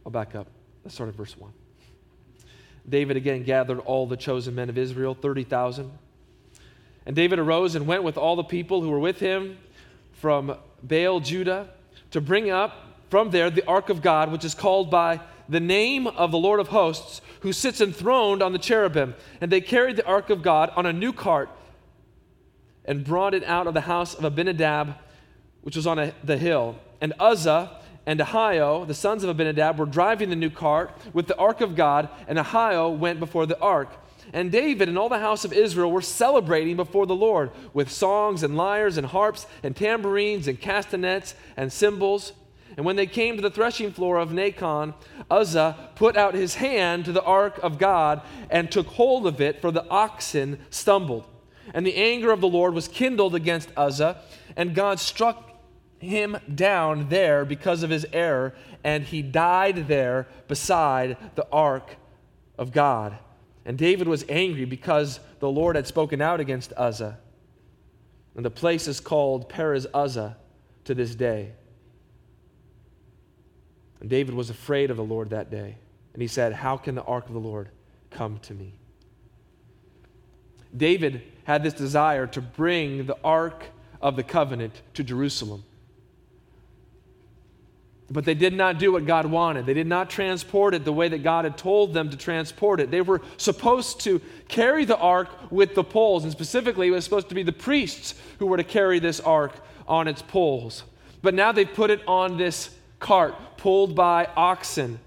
I'll 0.06 0.12
back 0.12 0.36
up. 0.36 0.48
Let's 0.84 0.96
start 0.96 1.10
at 1.10 1.16
verse 1.16 1.38
1. 1.38 1.54
David 2.90 3.16
again 3.16 3.44
gathered 3.44 3.80
all 3.80 4.06
the 4.06 4.18
chosen 4.18 4.54
men 4.56 4.70
of 4.70 4.78
Israel, 4.78 5.14
30,000. 5.14 5.92
And 7.06 7.16
David 7.16 7.40
arose 7.40 7.76
and 7.76 7.88
went 7.88 8.04
with 8.04 8.18
all 8.18 8.36
the 8.36 8.44
people 8.44 8.82
who 8.82 8.90
were 8.90 9.00
with 9.00 9.20
him 9.20 9.58
from 10.14 10.58
Baal 10.84 11.22
Judah 11.22 11.70
to 12.12 12.20
bring 12.20 12.50
up 12.50 12.74
from 13.10 13.32
there 13.32 13.50
the 13.50 13.66
ark 13.66 13.90
of 13.90 14.02
God, 14.02 14.32
which 14.32 14.44
is 14.44 14.54
called 14.54 14.92
by 14.92 15.22
the 15.52 15.60
name 15.60 16.08
of 16.08 16.32
the 16.32 16.38
Lord 16.38 16.62
of 16.62 16.70
hosts, 16.70 17.22
who 17.42 17.52
sits 17.52 17.82
enthroned 17.82 18.42
on 18.42 18.54
the 18.54 18.60
cherubim. 18.60 19.14
And 19.42 19.52
they 19.52 19.62
carried 19.62 19.98
the 19.98 20.06
ark 20.06 20.30
of 20.30 20.42
God 20.42 20.72
on 20.76 20.86
a 20.86 20.94
new 20.94 21.12
cart 21.12 21.50
and 22.86 23.04
brought 23.04 23.34
it 23.34 23.44
out 23.44 23.68
of 23.68 23.74
the 23.74 23.82
house 23.82 24.16
of 24.16 24.24
Abinadab, 24.24 24.96
which 25.62 25.76
was 25.76 25.86
on 25.86 26.00
a, 26.00 26.14
the 26.24 26.38
hill. 26.38 26.78
And 27.02 27.14
Uzzah 27.20 27.82
and 28.06 28.22
Ahio, 28.22 28.88
the 28.88 28.94
sons 28.94 29.24
of 29.24 29.30
Abinadab, 29.30 29.78
were 29.78 29.86
driving 29.86 30.30
the 30.30 30.36
new 30.38 30.50
cart 30.50 30.98
with 31.14 31.28
the 31.28 31.38
ark 31.38 31.60
of 31.60 31.76
God, 31.76 32.08
and 32.28 32.40
Ahio 32.40 32.98
went 32.98 33.20
before 33.20 33.46
the 33.46 33.60
ark. 33.60 33.90
And 34.34 34.52
David 34.52 34.88
and 34.88 34.98
all 34.98 35.10
the 35.10 35.20
house 35.20 35.44
of 35.44 35.52
Israel 35.52 35.92
were 35.92 36.02
celebrating 36.02 36.78
before 36.78 37.06
the 37.06 37.16
Lord 37.16 37.52
with 37.74 37.92
songs 37.92 38.44
and 38.44 38.56
lyres 38.56 38.98
and 38.98 39.06
harps 39.06 39.46
and 39.64 39.76
tambourines 39.76 40.48
and 40.48 40.60
castanets 40.60 41.36
and 41.58 41.74
cymbals. 41.74 42.32
And 42.78 42.86
when 42.86 42.96
they 42.96 43.08
came 43.08 43.36
to 43.36 43.42
the 43.42 43.52
threshing 43.52 43.92
floor 43.92 44.18
of 44.18 44.30
Nacon, 44.30 44.94
Uzzah 45.30 45.90
put 45.96 46.16
out 46.16 46.34
his 46.34 46.56
hand 46.56 47.06
to 47.06 47.12
the 47.12 47.24
ark 47.24 47.60
of 47.62 47.78
God 47.78 48.22
and 48.50 48.72
took 48.72 48.88
hold 48.88 49.28
of 49.28 49.42
it, 49.42 49.62
for 49.62 49.72
the 49.72 49.88
oxen 49.90 50.60
stumbled. 50.70 51.28
And 51.74 51.86
the 51.86 51.96
anger 51.96 52.32
of 52.32 52.42
the 52.42 52.48
Lord 52.48 52.74
was 52.74 52.88
kindled 52.88 53.36
against 53.36 53.70
Uzzah, 53.78 54.22
and 54.56 54.76
God 54.76 55.00
struck 55.00 55.52
him 56.00 56.38
down 56.54 57.10
there 57.10 57.46
because 57.46 57.84
of 57.84 57.90
his 57.90 58.06
error, 58.12 58.54
and 58.84 59.04
he 59.04 59.22
died 59.22 59.88
there 59.88 60.28
beside 60.48 61.18
the 61.36 61.48
ark 61.52 61.98
of 62.58 62.72
God. 62.72 63.18
And 63.66 63.78
David 63.78 64.08
was 64.08 64.26
angry 64.28 64.66
because 64.66 65.20
the 65.40 65.50
Lord 65.50 65.76
had 65.76 65.88
spoken 65.88 66.22
out 66.22 66.40
against 66.40 66.74
Uzzah. 66.76 67.20
And 68.36 68.44
the 68.44 68.50
place 68.50 68.88
is 68.88 69.00
called 69.00 69.50
Perez 69.50 69.86
Uzzah 69.94 70.38
to 70.86 70.96
this 70.96 71.14
day. 71.16 71.52
And 74.02 74.10
David 74.10 74.34
was 74.34 74.50
afraid 74.50 74.92
of 74.92 74.98
the 74.98 75.04
Lord 75.04 75.30
that 75.30 75.50
day. 75.50 75.78
And 76.14 76.22
he 76.22 76.28
said, 76.28 76.54
How 76.54 76.76
can 76.76 76.96
the 76.96 77.04
ark 77.04 77.28
of 77.28 77.34
the 77.34 77.40
Lord 77.40 77.70
come 78.10 78.40
to 78.40 78.54
me? 78.54 78.74
David 80.76 81.22
had 81.44 81.64
this 81.64 81.74
desire 81.74 82.28
to 82.28 82.42
bring 82.42 83.06
the 83.06 83.18
ark 83.24 83.66
of 84.02 84.16
the 84.16 84.24
covenant 84.24 84.82
to 84.96 85.04
Jerusalem. 85.04 85.64
But 88.10 88.26
they 88.26 88.34
did 88.34 88.54
not 88.54 88.78
do 88.78 88.92
what 88.92 89.06
God 89.06 89.26
wanted. 89.26 89.66
They 89.66 89.74
did 89.74 89.88
not 89.88 90.10
transport 90.10 90.74
it 90.74 90.84
the 90.84 90.92
way 90.92 91.08
that 91.08 91.24
God 91.24 91.46
had 91.46 91.58
told 91.58 91.94
them 91.94 92.10
to 92.10 92.18
transport 92.18 92.82
it. 92.82 92.92
They 92.92 93.02
were 93.02 93.22
supposed 93.38 94.02
to 94.02 94.20
carry 94.50 94.84
the 94.84 94.98
ark 94.98 95.30
with 95.50 95.76
the 95.76 95.84
poles, 95.84 96.24
and 96.24 96.32
specifically, 96.32 96.88
it 96.88 96.92
was 96.92 97.06
supposed 97.06 97.30
to 97.30 97.36
be 97.36 97.44
the 97.44 97.54
priests 97.54 98.16
who 98.40 98.48
were 98.48 98.58
to 98.58 98.66
carry 98.66 99.00
this 99.00 99.22
ark 99.22 99.54
on 99.88 100.10
its 100.10 100.22
poles. 100.22 100.84
But 101.22 101.36
now 101.36 101.54
they 101.54 101.64
put 101.64 101.90
it 101.90 102.02
on 102.06 102.38
this 102.38 102.76
cart 103.02 103.58
pulled 103.58 103.96
by 103.96 104.30
oxen. 104.38 105.00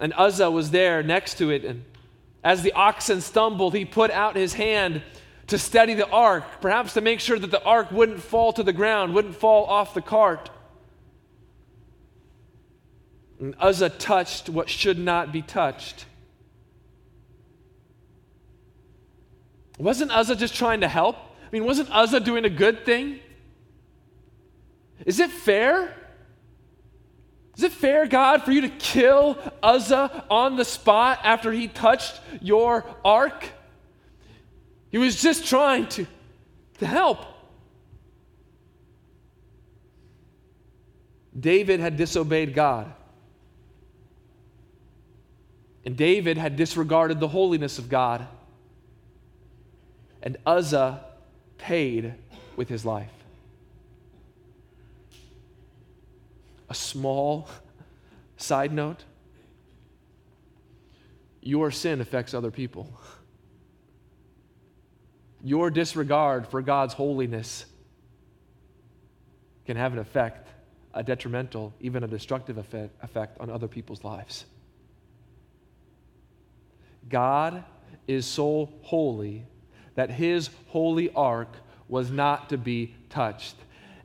And 0.00 0.12
Uzzah 0.16 0.50
was 0.50 0.72
there 0.72 1.04
next 1.04 1.38
to 1.38 1.50
it. 1.50 1.64
And 1.64 1.84
as 2.42 2.62
the 2.62 2.72
oxen 2.72 3.20
stumbled, 3.20 3.74
he 3.74 3.84
put 3.84 4.10
out 4.10 4.34
his 4.34 4.54
hand 4.54 5.02
to 5.46 5.58
steady 5.58 5.94
the 5.94 6.08
ark, 6.08 6.44
perhaps 6.60 6.94
to 6.94 7.00
make 7.00 7.20
sure 7.20 7.38
that 7.38 7.50
the 7.52 7.62
ark 7.62 7.92
wouldn't 7.92 8.20
fall 8.20 8.52
to 8.54 8.64
the 8.64 8.72
ground, 8.72 9.14
wouldn't 9.14 9.36
fall 9.36 9.64
off 9.66 9.94
the 9.94 10.02
cart. 10.02 10.50
And 13.38 13.54
Uzzah 13.60 13.90
touched 13.90 14.48
what 14.48 14.68
should 14.68 14.98
not 14.98 15.32
be 15.32 15.42
touched. 15.42 16.06
Wasn't 19.78 20.10
Uzzah 20.10 20.36
just 20.36 20.54
trying 20.54 20.80
to 20.80 20.88
help? 20.88 21.16
I 21.16 21.48
mean, 21.50 21.64
wasn't 21.64 21.90
Uzzah 21.90 22.20
doing 22.20 22.44
a 22.44 22.50
good 22.50 22.84
thing? 22.84 23.20
Is 25.06 25.20
it 25.20 25.30
fair? 25.30 25.94
Is 27.56 27.64
it 27.64 27.72
fair, 27.72 28.06
God, 28.06 28.42
for 28.42 28.50
you 28.50 28.62
to 28.62 28.68
kill 28.68 29.38
Uzzah 29.62 30.24
on 30.30 30.56
the 30.56 30.64
spot 30.64 31.20
after 31.22 31.52
he 31.52 31.68
touched 31.68 32.20
your 32.40 32.84
ark? 33.04 33.44
He 34.90 34.98
was 34.98 35.20
just 35.20 35.46
trying 35.46 35.86
to, 35.88 36.06
to 36.78 36.86
help. 36.86 37.18
David 41.38 41.80
had 41.80 41.96
disobeyed 41.96 42.54
God. 42.54 42.92
And 45.84 45.96
David 45.96 46.38
had 46.38 46.56
disregarded 46.56 47.20
the 47.20 47.28
holiness 47.28 47.78
of 47.78 47.88
God. 47.88 48.26
And 50.22 50.36
Uzzah 50.46 51.04
paid 51.58 52.14
with 52.56 52.68
his 52.68 52.84
life. 52.84 53.10
A 56.72 56.74
small 56.74 57.50
side 58.38 58.72
note 58.72 59.04
your 61.42 61.70
sin 61.70 62.00
affects 62.00 62.32
other 62.32 62.50
people. 62.50 62.90
Your 65.44 65.70
disregard 65.70 66.46
for 66.46 66.62
God's 66.62 66.94
holiness 66.94 67.66
can 69.66 69.76
have 69.76 69.92
an 69.92 69.98
effect, 69.98 70.48
a 70.94 71.02
detrimental, 71.02 71.74
even 71.78 72.04
a 72.04 72.08
destructive 72.08 72.56
effect, 72.56 73.38
on 73.38 73.50
other 73.50 73.68
people's 73.68 74.02
lives. 74.02 74.46
God 77.06 77.64
is 78.08 78.24
so 78.24 78.70
holy 78.80 79.44
that 79.94 80.10
his 80.10 80.48
holy 80.68 81.12
ark 81.12 81.54
was 81.86 82.10
not 82.10 82.48
to 82.48 82.56
be 82.56 82.94
touched. 83.10 83.56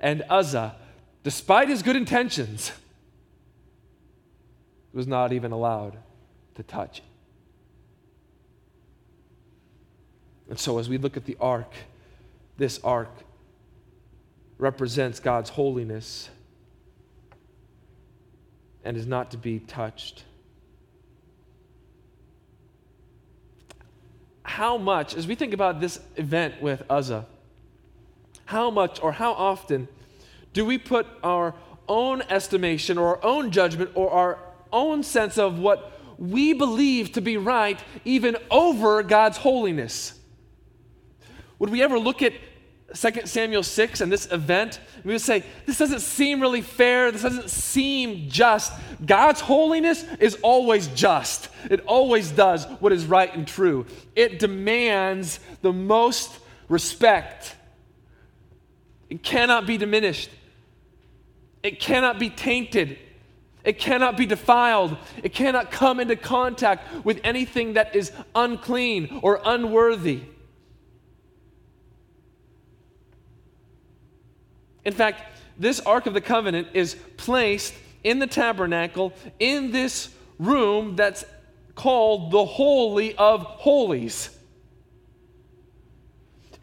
And 0.01 0.25
Uzzah, 0.29 0.75
despite 1.27 1.67
his 1.67 1.83
good 1.83 1.97
intentions, 1.97 2.71
was 4.93 5.05
not 5.05 5.33
even 5.33 5.51
allowed 5.51 5.97
to 6.55 6.63
touch 6.63 6.99
it. 6.99 7.03
And 10.49 10.57
so, 10.57 10.77
as 10.79 10.87
we 10.87 10.97
look 10.97 11.17
at 11.17 11.25
the 11.25 11.35
ark, 11.41 11.73
this 12.55 12.79
ark 12.81 13.11
represents 14.57 15.19
God's 15.19 15.49
holiness 15.49 16.29
and 18.85 18.95
is 18.95 19.05
not 19.05 19.31
to 19.31 19.37
be 19.37 19.59
touched. 19.59 20.23
how 24.43 24.77
much, 24.77 25.13
as 25.13 25.27
we 25.27 25.35
think 25.35 25.53
about 25.53 25.81
this 25.81 25.99
event 26.15 26.61
with 26.61 26.81
Uzzah, 26.89 27.25
how 28.45 28.71
much 28.71 29.01
or 29.03 29.11
how 29.11 29.33
often 29.33 29.89
do 30.53 30.65
we 30.65 30.77
put 30.77 31.07
our 31.23 31.53
own 31.87 32.21
estimation 32.23 32.97
or 32.97 33.17
our 33.17 33.25
own 33.25 33.51
judgment 33.51 33.91
or 33.95 34.09
our 34.11 34.39
own 34.71 35.03
sense 35.03 35.37
of 35.37 35.59
what 35.59 35.99
we 36.17 36.53
believe 36.53 37.11
to 37.13 37.21
be 37.21 37.37
right 37.37 37.79
even 38.05 38.35
over 38.49 39.03
God's 39.03 39.37
holiness? 39.37 40.19
Would 41.59 41.69
we 41.69 41.81
ever 41.81 41.97
look 41.97 42.21
at 42.21 42.33
2 42.95 43.25
Samuel 43.25 43.63
6 43.63 44.01
and 44.01 44.11
this 44.11 44.31
event, 44.31 44.79
we 45.03 45.11
would 45.11 45.21
say, 45.21 45.43
this 45.65 45.77
doesn't 45.77 45.99
seem 45.99 46.39
really 46.39 46.61
fair. 46.61 47.11
This 47.11 47.21
doesn't 47.21 47.49
seem 47.49 48.29
just. 48.29 48.71
God's 49.05 49.41
holiness 49.41 50.05
is 50.19 50.35
always 50.41 50.87
just, 50.87 51.49
it 51.69 51.81
always 51.85 52.31
does 52.31 52.65
what 52.79 52.93
is 52.93 53.05
right 53.05 53.33
and 53.35 53.45
true. 53.45 53.85
It 54.15 54.39
demands 54.39 55.39
the 55.61 55.73
most 55.73 56.39
respect. 56.69 57.55
It 59.09 59.23
cannot 59.23 59.65
be 59.65 59.77
diminished, 59.77 60.29
it 61.63 61.79
cannot 61.79 62.19
be 62.19 62.29
tainted. 62.29 62.99
It 63.63 63.79
cannot 63.79 64.15
be 64.15 64.25
defiled. 64.25 64.95
It 65.21 65.33
cannot 65.33 65.71
come 65.71 65.99
into 65.99 66.15
contact 66.15 67.03
with 67.03 67.19
anything 67.25 67.73
that 67.73 67.93
is 67.97 68.13
unclean 68.33 69.19
or 69.21 69.41
unworthy. 69.43 70.21
In 74.85 74.93
fact, 74.93 75.21
this 75.59 75.81
Ark 75.81 76.05
of 76.05 76.13
the 76.13 76.21
Covenant 76.21 76.69
is 76.73 76.95
placed 77.17 77.73
in 78.05 78.19
the 78.19 78.27
tabernacle 78.27 79.11
in 79.37 79.71
this 79.71 80.15
room 80.39 80.95
that's 80.95 81.25
called 81.75 82.31
the 82.31 82.45
Holy 82.45 83.15
of 83.15 83.41
Holies. 83.41 84.36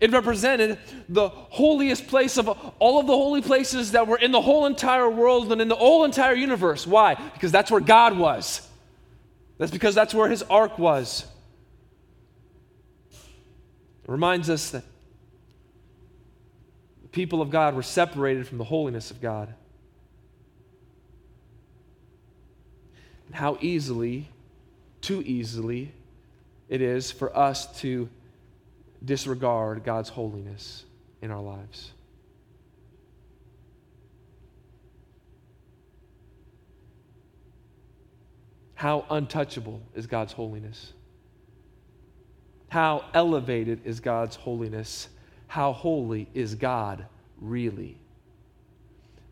It 0.01 0.11
represented 0.13 0.79
the 1.09 1.29
holiest 1.29 2.09
place 2.09 2.37
of 2.37 2.49
all 2.79 3.01
of 3.01 3.07
the 3.07 3.13
holy 3.13 3.43
places 3.43 3.93
that 3.93 4.07
were 4.07 4.19
in 4.19 4.33
the 4.33 4.41
whole 4.41 4.67
entire 4.67 5.09
world 5.09 5.53
and 5.53 5.61
in 5.61 5.69
the 5.69 5.77
whole 5.77 6.05
entire 6.05 6.35
universe. 6.35 6.87
Why? 6.87 7.15
Because 7.15 7.53
that's 7.53 7.71
where 7.71 7.81
God 7.81 8.19
was. 8.19 8.69
That's 9.59 9.71
because 9.71 9.95
that's 9.95 10.13
where 10.13 10.29
his 10.29 10.43
ark 10.43 10.79
was. 10.79 11.25
It 13.13 14.11
reminds 14.11 14.51
us 14.51 14.71
that 14.71 14.85
the 17.03 17.09
people 17.09 17.41
of 17.41 17.51
God 17.51 17.75
were 17.75 17.83
separated 17.83 18.47
from 18.47 18.59
the 18.59 18.65
holiness 18.65 19.11
of 19.11 19.21
God. 19.21 19.55
And 23.27 23.37
how 23.37 23.57
easily, 23.61 24.29
too 25.01 25.23
easily, 25.25 25.93
it 26.69 26.83
is 26.83 27.11
for 27.11 27.35
us 27.37 27.81
to 27.81 28.09
disregard 29.05 29.85
God's 29.85 30.09
holiness 30.09 30.85
in 31.23 31.31
our 31.31 31.43
lives. 31.43 31.93
How 38.75 39.07
untouchable 39.11 39.81
is 39.95 40.07
God's 40.07 40.33
holiness? 40.33 40.93
How 42.69 43.05
elevated 43.15 43.81
is 43.85 44.01
God's 44.01 44.37
holiness? 44.37 45.09
How 45.47 45.73
holy 45.73 46.29
is 46.35 46.55
God 46.55 47.07
really? 47.41 47.97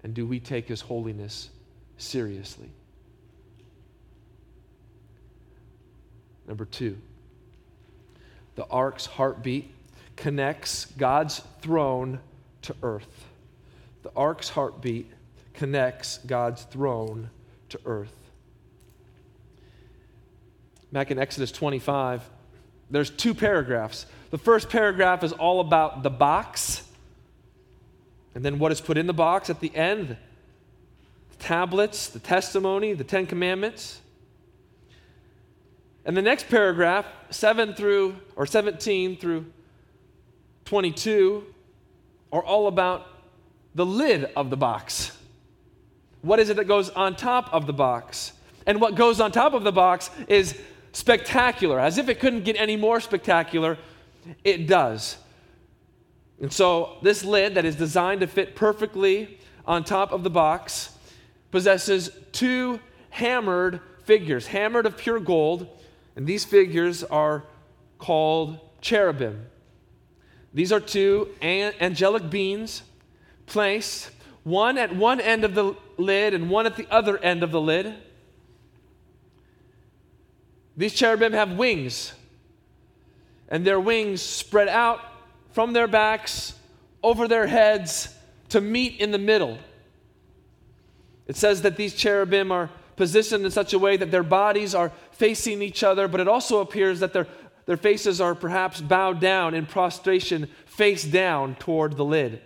And 0.05 0.15
do 0.15 0.27
we 0.27 0.41
take 0.41 0.69
his 0.69 0.81
holiness 0.81 1.51
seriously? 1.99 2.71
Number 6.47 6.65
two 6.65 6.97
the 8.55 8.67
ark's 8.67 9.07
heartbeat 9.07 9.71
connects 10.17 10.87
God's 10.99 11.43
throne 11.61 12.21
to 12.63 12.75
earth. 12.83 13.27
The 14.03 14.11
ark's 14.17 14.49
heartbeat 14.51 15.11
connects 15.55 16.19
God's 16.19 16.63
throne 16.65 17.31
to 17.71 17.81
earth. 17.85 18.15
Back 20.93 21.11
in 21.11 21.19
Exodus 21.19 21.51
25, 21.53 22.29
there's 22.91 23.11
two 23.11 23.33
paragraphs. 23.33 24.05
The 24.31 24.39
first 24.39 24.69
paragraph 24.69 25.25
is 25.25 25.33
all 25.33 25.61
about 25.61 26.03
the 26.03 26.11
box, 26.11 26.87
and 28.35 28.45
then 28.45 28.59
what 28.59 28.73
is 28.73 28.81
put 28.81 28.99
in 28.99 29.07
the 29.07 29.15
box 29.15 29.49
at 29.51 29.61
the 29.61 29.75
end 29.75 30.17
the 31.31 31.37
tablets, 31.39 32.09
the 32.09 32.19
testimony, 32.19 32.93
the 32.93 33.05
Ten 33.05 33.27
Commandments. 33.27 34.01
And 36.05 36.17
the 36.17 36.23
next 36.23 36.49
paragraph, 36.49 37.07
7 37.31 37.75
through 37.75 38.17
or 38.35 38.47
17 38.47 39.17
through 39.17 39.47
22, 40.65 41.45
are 42.33 42.43
all 42.43 42.67
about 42.67 43.07
the 43.75 43.87
lid 43.87 44.25
of 44.37 44.51
the 44.51 44.57
box. 44.57 45.17
What 46.23 46.39
is 46.39 46.51
it 46.51 46.57
that 46.57 46.67
goes 46.67 46.91
on 46.91 47.17
top 47.17 47.53
of 47.53 47.67
the 47.67 47.73
box? 47.73 48.33
And 48.67 48.81
what 48.81 48.95
goes 48.95 49.21
on 49.21 49.33
top 49.33 49.55
of 49.55 49.65
the 49.65 49.73
box 49.73 50.11
is 50.29 50.59
spectacular. 50.93 51.79
As 51.79 51.99
if 51.99 52.09
it 52.09 52.21
couldn't 52.21 52.45
get 52.45 52.57
any 52.57 52.77
more 52.77 53.01
spectacular, 53.01 53.79
it 54.45 54.67
does. 54.67 55.17
And 56.41 56.53
so, 56.53 56.97
this 57.03 57.25
lid 57.25 57.55
that 57.55 57.65
is 57.65 57.77
designed 57.77 58.21
to 58.21 58.27
fit 58.27 58.57
perfectly 58.57 59.39
on 59.65 59.85
top 59.85 60.13
of 60.13 60.23
the 60.25 60.31
box 60.31 60.91
possesses 61.51 62.11
two 62.33 62.81
hammered 63.11 63.81
figures, 64.05 64.49
hammered 64.49 64.87
of 64.87 64.97
pure 64.97 65.21
gold, 65.21 65.69
and 66.17 66.27
these 66.27 66.45
figures 66.45 67.03
are 67.05 67.45
called 67.99 68.59
cherubim. 68.81 69.47
These 70.55 70.73
are 70.73 70.81
two 70.81 71.29
angelic 71.41 72.29
beings 72.29 72.83
placed, 73.47 74.11
one 74.45 74.77
at 74.77 74.95
one 74.95 75.21
end 75.21 75.45
of 75.45 75.55
the 75.55 75.75
lid 75.97 76.35
and 76.35 76.51
one 76.51 76.67
at 76.67 76.77
the 76.77 76.87
other 76.91 77.17
end 77.19 77.43
of 77.43 77.51
the 77.53 77.61
lid. 77.61 77.95
These 80.77 80.95
cherubim 80.95 81.33
have 81.33 81.53
wings, 81.53 82.13
and 83.49 83.65
their 83.65 83.81
wings 83.81 84.21
spread 84.23 84.69
out 84.69 85.01
from 85.53 85.73
their 85.73 85.87
backs 85.87 86.55
over 87.03 87.29
their 87.29 87.47
heads 87.47 88.15
to 88.51 88.61
meet 88.61 89.01
in 89.01 89.11
the 89.11 89.19
middle. 89.19 89.59
It 91.27 91.37
says 91.37 91.63
that 91.63 91.77
these 91.77 91.95
cherubim 91.95 92.51
are 92.51 92.71
positioned 92.97 93.45
in 93.45 93.51
such 93.51 93.73
a 93.73 93.79
way 93.79 93.97
that 93.97 94.11
their 94.11 94.23
bodies 94.23 94.75
are 94.75 94.93
facing 95.13 95.63
each 95.63 95.83
other, 95.83 96.09
but 96.09 96.21
it 96.21 96.29
also 96.29 96.61
appears 96.61 97.01
that 97.01 97.13
their, 97.13 97.27
their 97.67 97.77
faces 97.77 98.21
are 98.21 98.35
perhaps 98.35 98.81
bowed 98.81 99.21
down 99.21 99.55
in 99.55 99.67
prostration, 99.67 100.49
face 100.67 101.05
down 101.05 101.55
toward 101.57 101.97
the 101.97 102.05
lid. 102.05 102.41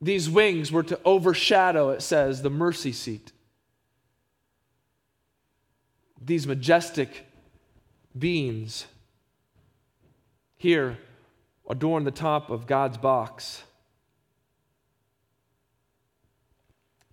These 0.00 0.28
wings 0.28 0.70
were 0.70 0.82
to 0.84 1.00
overshadow, 1.04 1.90
it 1.90 2.02
says, 2.02 2.42
the 2.42 2.50
mercy 2.50 2.92
seat 2.92 3.32
these 6.26 6.46
majestic 6.46 7.24
beings 8.18 8.86
here 10.56 10.98
adorn 11.70 12.04
the 12.04 12.10
top 12.10 12.50
of 12.50 12.66
God's 12.66 12.98
box. 12.98 13.62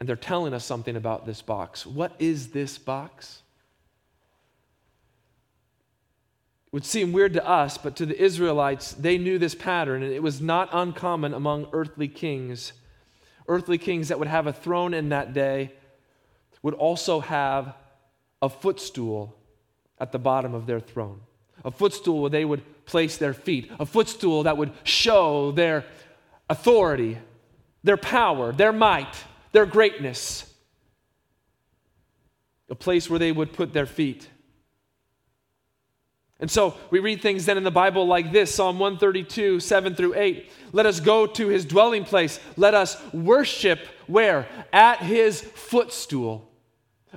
And 0.03 0.09
they're 0.09 0.17
telling 0.17 0.53
us 0.53 0.65
something 0.65 0.97
about 0.97 1.25
this 1.25 1.41
box. 1.41 1.85
What 1.85 2.11
is 2.19 2.49
this 2.49 2.77
box? 2.77 3.41
It 6.67 6.73
would 6.73 6.83
seem 6.83 7.13
weird 7.13 7.31
to 7.35 7.47
us, 7.47 7.77
but 7.77 7.95
to 7.95 8.05
the 8.05 8.21
Israelites, 8.21 8.91
they 8.91 9.17
knew 9.17 9.39
this 9.39 9.55
pattern, 9.55 10.03
and 10.03 10.11
it 10.11 10.21
was 10.21 10.41
not 10.41 10.67
uncommon 10.73 11.33
among 11.33 11.69
earthly 11.71 12.09
kings. 12.09 12.73
Earthly 13.47 13.77
kings 13.77 14.09
that 14.09 14.19
would 14.19 14.27
have 14.27 14.45
a 14.45 14.51
throne 14.51 14.93
in 14.93 15.07
that 15.07 15.31
day 15.31 15.71
would 16.61 16.73
also 16.73 17.21
have 17.21 17.73
a 18.41 18.49
footstool 18.49 19.33
at 20.01 20.11
the 20.11 20.19
bottom 20.19 20.53
of 20.53 20.65
their 20.65 20.81
throne. 20.81 21.21
A 21.63 21.71
footstool 21.71 22.23
where 22.23 22.29
they 22.29 22.43
would 22.43 22.85
place 22.85 23.15
their 23.15 23.33
feet. 23.33 23.71
A 23.79 23.85
footstool 23.85 24.43
that 24.43 24.57
would 24.57 24.73
show 24.83 25.53
their 25.53 25.85
authority, 26.49 27.19
their 27.85 27.95
power, 27.95 28.51
their 28.51 28.73
might, 28.73 29.15
their 29.53 29.65
greatness. 29.65 30.45
A 32.69 32.75
place 32.75 33.09
where 33.09 33.19
they 33.19 33.31
would 33.31 33.53
put 33.53 33.71
their 33.71 33.85
feet. 33.85 34.27
And 36.39 36.51
so 36.51 36.75
we 36.89 36.99
read 36.99 37.21
things 37.21 37.45
then 37.45 37.55
in 37.55 37.63
the 37.63 37.71
Bible 37.71 38.05
like 38.05 38.33
this 38.33 38.53
Psalm 38.53 38.77
132, 38.77 39.61
7 39.61 39.95
through 39.95 40.15
8. 40.15 40.51
Let 40.73 40.85
us 40.85 40.99
go 40.99 41.25
to 41.25 41.47
his 41.47 41.63
dwelling 41.63 42.03
place. 42.03 42.39
Let 42.57 42.73
us 42.73 43.01
worship 43.13 43.79
where? 44.07 44.47
At 44.73 44.99
his 44.99 45.39
footstool. 45.39 46.49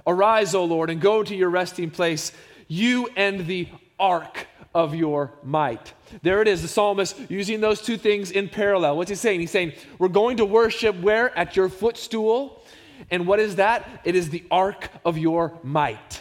Arise, 0.06 0.54
O 0.54 0.64
Lord, 0.64 0.90
and 0.90 1.00
go 1.00 1.24
to 1.24 1.34
your 1.34 1.48
resting 1.48 1.90
place, 1.90 2.30
you 2.68 3.08
and 3.16 3.46
the 3.46 3.68
ark 3.98 4.46
of 4.76 4.94
your 4.94 5.32
might. 5.42 5.94
There 6.20 6.42
it 6.42 6.48
is, 6.48 6.60
the 6.60 6.68
psalmist 6.68 7.18
using 7.30 7.62
those 7.62 7.80
two 7.80 7.96
things 7.96 8.30
in 8.30 8.50
parallel. 8.50 8.98
What's 8.98 9.08
he 9.08 9.16
saying? 9.16 9.40
He's 9.40 9.50
saying, 9.50 9.72
We're 9.98 10.08
going 10.08 10.36
to 10.36 10.44
worship 10.44 11.00
where? 11.00 11.36
At 11.36 11.56
your 11.56 11.70
footstool. 11.70 12.62
And 13.10 13.26
what 13.26 13.40
is 13.40 13.56
that? 13.56 14.02
It 14.04 14.14
is 14.14 14.28
the 14.28 14.44
ark 14.50 14.90
of 15.02 15.16
your 15.16 15.58
might. 15.62 16.20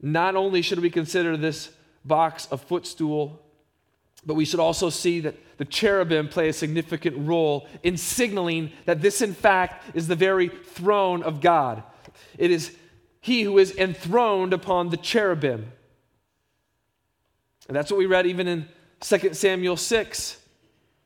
Not 0.00 0.34
only 0.34 0.60
should 0.60 0.80
we 0.80 0.90
consider 0.90 1.36
this 1.36 1.70
box 2.04 2.48
a 2.50 2.58
footstool, 2.58 3.40
but 4.26 4.34
we 4.34 4.44
should 4.44 4.60
also 4.60 4.90
see 4.90 5.20
that 5.20 5.36
the 5.58 5.64
cherubim 5.64 6.28
play 6.28 6.48
a 6.48 6.52
significant 6.52 7.16
role 7.28 7.68
in 7.84 7.96
signaling 7.96 8.72
that 8.86 9.02
this, 9.02 9.22
in 9.22 9.34
fact, 9.34 9.96
is 9.96 10.08
the 10.08 10.16
very 10.16 10.48
throne 10.48 11.22
of 11.22 11.40
God. 11.40 11.84
It 12.36 12.50
is 12.50 12.74
He 13.20 13.42
who 13.42 13.58
is 13.58 13.76
enthroned 13.76 14.52
upon 14.52 14.90
the 14.90 14.96
cherubim. 14.96 15.72
And 17.66 17.76
that's 17.76 17.90
what 17.90 17.98
we 17.98 18.06
read 18.06 18.26
even 18.26 18.48
in 18.48 18.68
2 19.00 19.34
Samuel 19.34 19.76
6. 19.76 20.38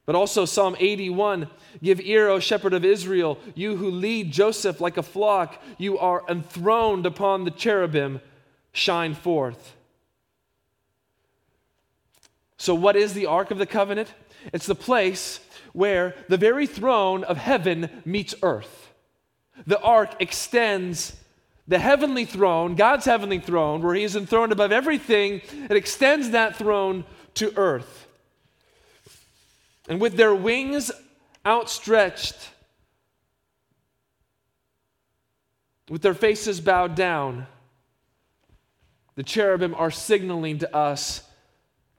But 0.04 0.14
also 0.14 0.44
Psalm 0.44 0.76
81 0.78 1.48
Give 1.82 2.00
ear, 2.00 2.28
O 2.28 2.38
shepherd 2.38 2.74
of 2.74 2.84
Israel, 2.84 3.38
you 3.54 3.76
who 3.76 3.90
lead 3.90 4.30
Joseph 4.30 4.80
like 4.80 4.98
a 4.98 5.02
flock, 5.02 5.62
you 5.78 5.98
are 5.98 6.22
enthroned 6.28 7.06
upon 7.06 7.44
the 7.44 7.50
cherubim, 7.50 8.20
shine 8.72 9.14
forth. 9.14 9.74
So, 12.58 12.74
what 12.74 12.94
is 12.94 13.14
the 13.14 13.26
Ark 13.26 13.50
of 13.50 13.58
the 13.58 13.66
Covenant? 13.66 14.12
It's 14.52 14.66
the 14.66 14.74
place 14.74 15.40
where 15.72 16.14
the 16.28 16.36
very 16.36 16.66
throne 16.66 17.24
of 17.24 17.36
heaven 17.36 17.88
meets 18.04 18.34
earth. 18.42 18.92
The 19.66 19.80
ark 19.80 20.16
extends 20.20 21.16
the 21.68 21.78
heavenly 21.78 22.24
throne, 22.24 22.74
God's 22.74 23.04
heavenly 23.04 23.38
throne, 23.38 23.82
where 23.82 23.94
he 23.94 24.02
is 24.02 24.16
enthroned 24.16 24.52
above 24.52 24.72
everything, 24.72 25.40
it 25.52 25.76
extends 25.76 26.30
that 26.30 26.56
throne 26.56 27.04
to 27.34 27.56
earth. 27.56 28.06
And 29.88 30.00
with 30.00 30.16
their 30.16 30.34
wings 30.34 30.90
outstretched, 31.46 32.50
with 35.88 36.02
their 36.02 36.14
faces 36.14 36.60
bowed 36.60 36.94
down, 36.94 37.46
the 39.14 39.22
cherubim 39.22 39.74
are 39.74 39.90
signaling 39.90 40.58
to 40.58 40.74
us 40.74 41.22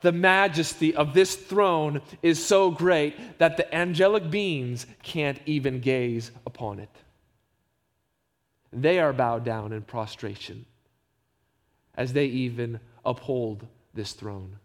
the 0.01 0.11
majesty 0.11 0.93
of 0.93 1.13
this 1.13 1.35
throne 1.35 2.01
is 2.21 2.45
so 2.45 2.69
great 2.69 3.39
that 3.39 3.55
the 3.55 3.73
angelic 3.73 4.29
beings 4.29 4.85
can't 5.01 5.39
even 5.45 5.79
gaze 5.79 6.29
upon 6.45 6.79
it. 6.79 6.89
They 8.73 8.99
are 8.99 9.13
bowed 9.13 9.45
down 9.45 9.71
in 9.71 9.83
prostration 9.83 10.65
as 11.95 12.13
they 12.13 12.25
even 12.25 12.79
uphold 13.05 13.67
this 13.93 14.13
throne. 14.13 14.57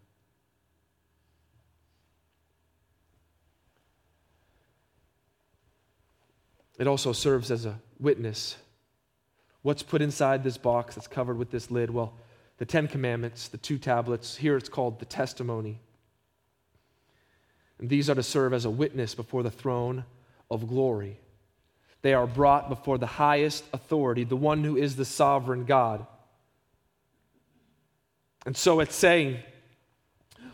It 6.79 6.87
also 6.87 7.13
serves 7.13 7.51
as 7.51 7.65
a 7.65 7.79
witness. 7.99 8.55
What's 9.61 9.83
put 9.83 10.01
inside 10.01 10.43
this 10.43 10.57
box 10.57 10.95
that's 10.95 11.07
covered 11.07 11.37
with 11.37 11.51
this 11.51 11.69
lid? 11.69 11.91
Well, 11.91 12.13
the 12.57 12.65
Ten 12.65 12.87
Commandments, 12.87 13.49
the 13.49 13.57
two 13.57 13.77
tablets. 13.77 14.37
Here 14.37 14.57
it's 14.57 14.69
called 14.69 14.99
the 14.99 15.05
testimony. 15.05 15.81
And 17.77 17.89
these 17.89 18.09
are 18.09 18.15
to 18.15 18.23
serve 18.23 18.53
as 18.53 18.65
a 18.65 18.69
witness 18.69 19.13
before 19.13 19.43
the 19.43 19.51
throne 19.51 20.05
of 20.49 20.67
glory. 20.67 21.19
They 22.01 22.13
are 22.13 22.27
brought 22.27 22.69
before 22.69 22.97
the 22.97 23.05
highest 23.05 23.65
authority, 23.73 24.23
the 24.23 24.35
one 24.35 24.63
who 24.63 24.77
is 24.77 24.95
the 24.95 25.05
sovereign 25.05 25.65
God. 25.65 26.05
And 28.45 28.55
so 28.55 28.79
it's 28.79 28.95
saying, 28.95 29.37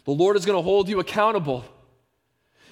the 0.05 0.11
Lord 0.11 0.37
is 0.37 0.45
going 0.45 0.57
to 0.57 0.63
hold 0.63 0.89
you 0.89 0.99
accountable. 0.99 1.63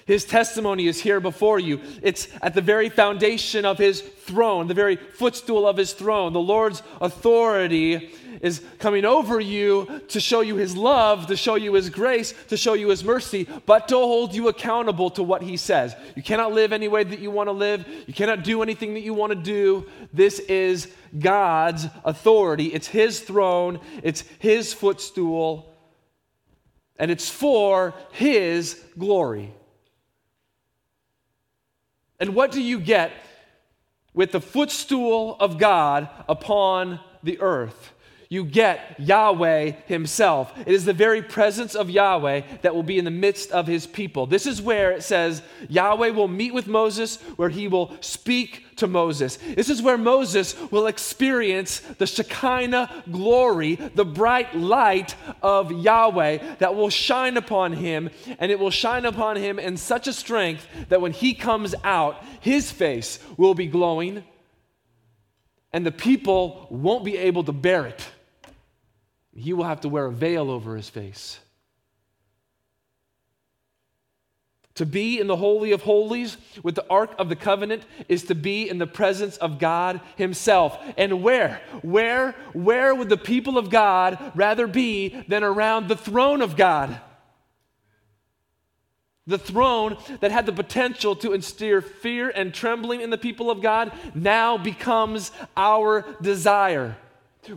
His 0.06 0.24
testimony 0.24 0.86
is 0.86 1.00
here 1.00 1.20
before 1.20 1.58
you. 1.58 1.80
It's 2.02 2.28
at 2.42 2.54
the 2.54 2.60
very 2.60 2.88
foundation 2.88 3.64
of 3.64 3.78
his 3.78 4.00
throne, 4.00 4.66
the 4.66 4.74
very 4.74 4.96
footstool 4.96 5.66
of 5.66 5.76
his 5.76 5.92
throne. 5.92 6.32
The 6.32 6.40
Lord's 6.40 6.82
authority 7.00 8.12
is 8.40 8.62
coming 8.78 9.04
over 9.04 9.40
you 9.40 10.02
to 10.08 10.20
show 10.20 10.40
you 10.40 10.56
his 10.56 10.76
love, 10.76 11.26
to 11.28 11.36
show 11.36 11.54
you 11.54 11.74
his 11.74 11.90
grace, 11.90 12.34
to 12.48 12.56
show 12.56 12.74
you 12.74 12.88
his 12.88 13.04
mercy, 13.04 13.48
but 13.66 13.88
to 13.88 13.96
hold 13.96 14.34
you 14.34 14.48
accountable 14.48 15.10
to 15.10 15.22
what 15.22 15.42
he 15.42 15.56
says. 15.56 15.94
You 16.14 16.22
cannot 16.22 16.52
live 16.52 16.72
any 16.72 16.88
way 16.88 17.04
that 17.04 17.20
you 17.20 17.30
want 17.30 17.48
to 17.48 17.52
live, 17.52 17.86
you 18.06 18.14
cannot 18.14 18.44
do 18.44 18.62
anything 18.62 18.94
that 18.94 19.00
you 19.00 19.14
want 19.14 19.32
to 19.32 19.38
do. 19.38 19.86
This 20.12 20.38
is 20.40 20.92
God's 21.18 21.86
authority, 22.04 22.66
it's 22.66 22.88
his 22.88 23.20
throne, 23.20 23.80
it's 24.02 24.24
his 24.38 24.72
footstool, 24.72 25.74
and 26.96 27.10
it's 27.10 27.28
for 27.28 27.94
his 28.12 28.82
glory. 28.98 29.52
And 32.20 32.34
what 32.34 32.52
do 32.52 32.62
you 32.62 32.78
get 32.78 33.12
with 34.12 34.32
the 34.32 34.40
footstool 34.40 35.36
of 35.40 35.58
God 35.58 36.08
upon 36.28 37.00
the 37.22 37.40
earth? 37.40 37.93
You 38.28 38.44
get 38.44 38.96
Yahweh 38.98 39.72
Himself. 39.86 40.52
It 40.58 40.68
is 40.68 40.84
the 40.84 40.92
very 40.92 41.22
presence 41.22 41.74
of 41.74 41.90
Yahweh 41.90 42.42
that 42.62 42.74
will 42.74 42.82
be 42.82 42.98
in 42.98 43.04
the 43.04 43.10
midst 43.10 43.50
of 43.50 43.66
His 43.66 43.86
people. 43.86 44.26
This 44.26 44.46
is 44.46 44.62
where 44.62 44.92
it 44.92 45.02
says 45.02 45.42
Yahweh 45.68 46.10
will 46.10 46.28
meet 46.28 46.54
with 46.54 46.66
Moses, 46.66 47.16
where 47.36 47.48
He 47.48 47.68
will 47.68 47.92
speak 48.00 48.64
to 48.76 48.86
Moses. 48.86 49.36
This 49.36 49.70
is 49.70 49.82
where 49.82 49.98
Moses 49.98 50.58
will 50.70 50.86
experience 50.86 51.80
the 51.98 52.06
Shekinah 52.06 53.04
glory, 53.10 53.76
the 53.76 54.04
bright 54.04 54.54
light 54.56 55.14
of 55.42 55.70
Yahweh 55.70 56.56
that 56.58 56.74
will 56.74 56.90
shine 56.90 57.36
upon 57.36 57.72
him, 57.72 58.10
and 58.38 58.50
it 58.50 58.58
will 58.58 58.70
shine 58.70 59.04
upon 59.04 59.36
him 59.36 59.58
in 59.58 59.76
such 59.76 60.08
a 60.08 60.12
strength 60.12 60.66
that 60.88 61.00
when 61.00 61.12
he 61.12 61.34
comes 61.34 61.74
out, 61.84 62.22
his 62.40 62.70
face 62.70 63.18
will 63.36 63.54
be 63.54 63.66
glowing, 63.66 64.24
and 65.74 65.84
the 65.84 65.92
people 65.92 66.68
won't 66.70 67.04
be 67.04 67.16
able 67.16 67.42
to 67.42 67.52
bear 67.52 67.84
it. 67.84 68.06
He 69.34 69.52
will 69.52 69.64
have 69.64 69.80
to 69.80 69.88
wear 69.88 70.06
a 70.06 70.12
veil 70.12 70.48
over 70.48 70.76
his 70.76 70.88
face. 70.88 71.40
To 74.76 74.86
be 74.86 75.18
in 75.18 75.26
the 75.26 75.36
Holy 75.36 75.72
of 75.72 75.82
Holies 75.82 76.36
with 76.62 76.76
the 76.76 76.86
Ark 76.88 77.16
of 77.18 77.28
the 77.28 77.34
Covenant 77.34 77.82
is 78.08 78.22
to 78.24 78.36
be 78.36 78.68
in 78.68 78.78
the 78.78 78.86
presence 78.86 79.36
of 79.36 79.58
God 79.58 80.00
Himself. 80.16 80.78
And 80.96 81.22
where? 81.22 81.60
Where? 81.82 82.36
Where 82.52 82.94
would 82.94 83.08
the 83.08 83.16
people 83.16 83.58
of 83.58 83.70
God 83.70 84.32
rather 84.34 84.68
be 84.68 85.24
than 85.28 85.42
around 85.42 85.88
the 85.88 85.96
throne 85.96 86.40
of 86.40 86.56
God? 86.56 87.00
The 89.26 89.38
throne 89.38 89.96
that 90.20 90.32
had 90.32 90.44
the 90.44 90.52
potential 90.52 91.16
to 91.16 91.32
instill 91.32 91.80
fear 91.80 92.28
and 92.28 92.52
trembling 92.52 93.00
in 93.00 93.08
the 93.08 93.18
people 93.18 93.50
of 93.50 93.62
God 93.62 93.92
now 94.14 94.58
becomes 94.58 95.30
our 95.56 96.04
desire. 96.20 96.96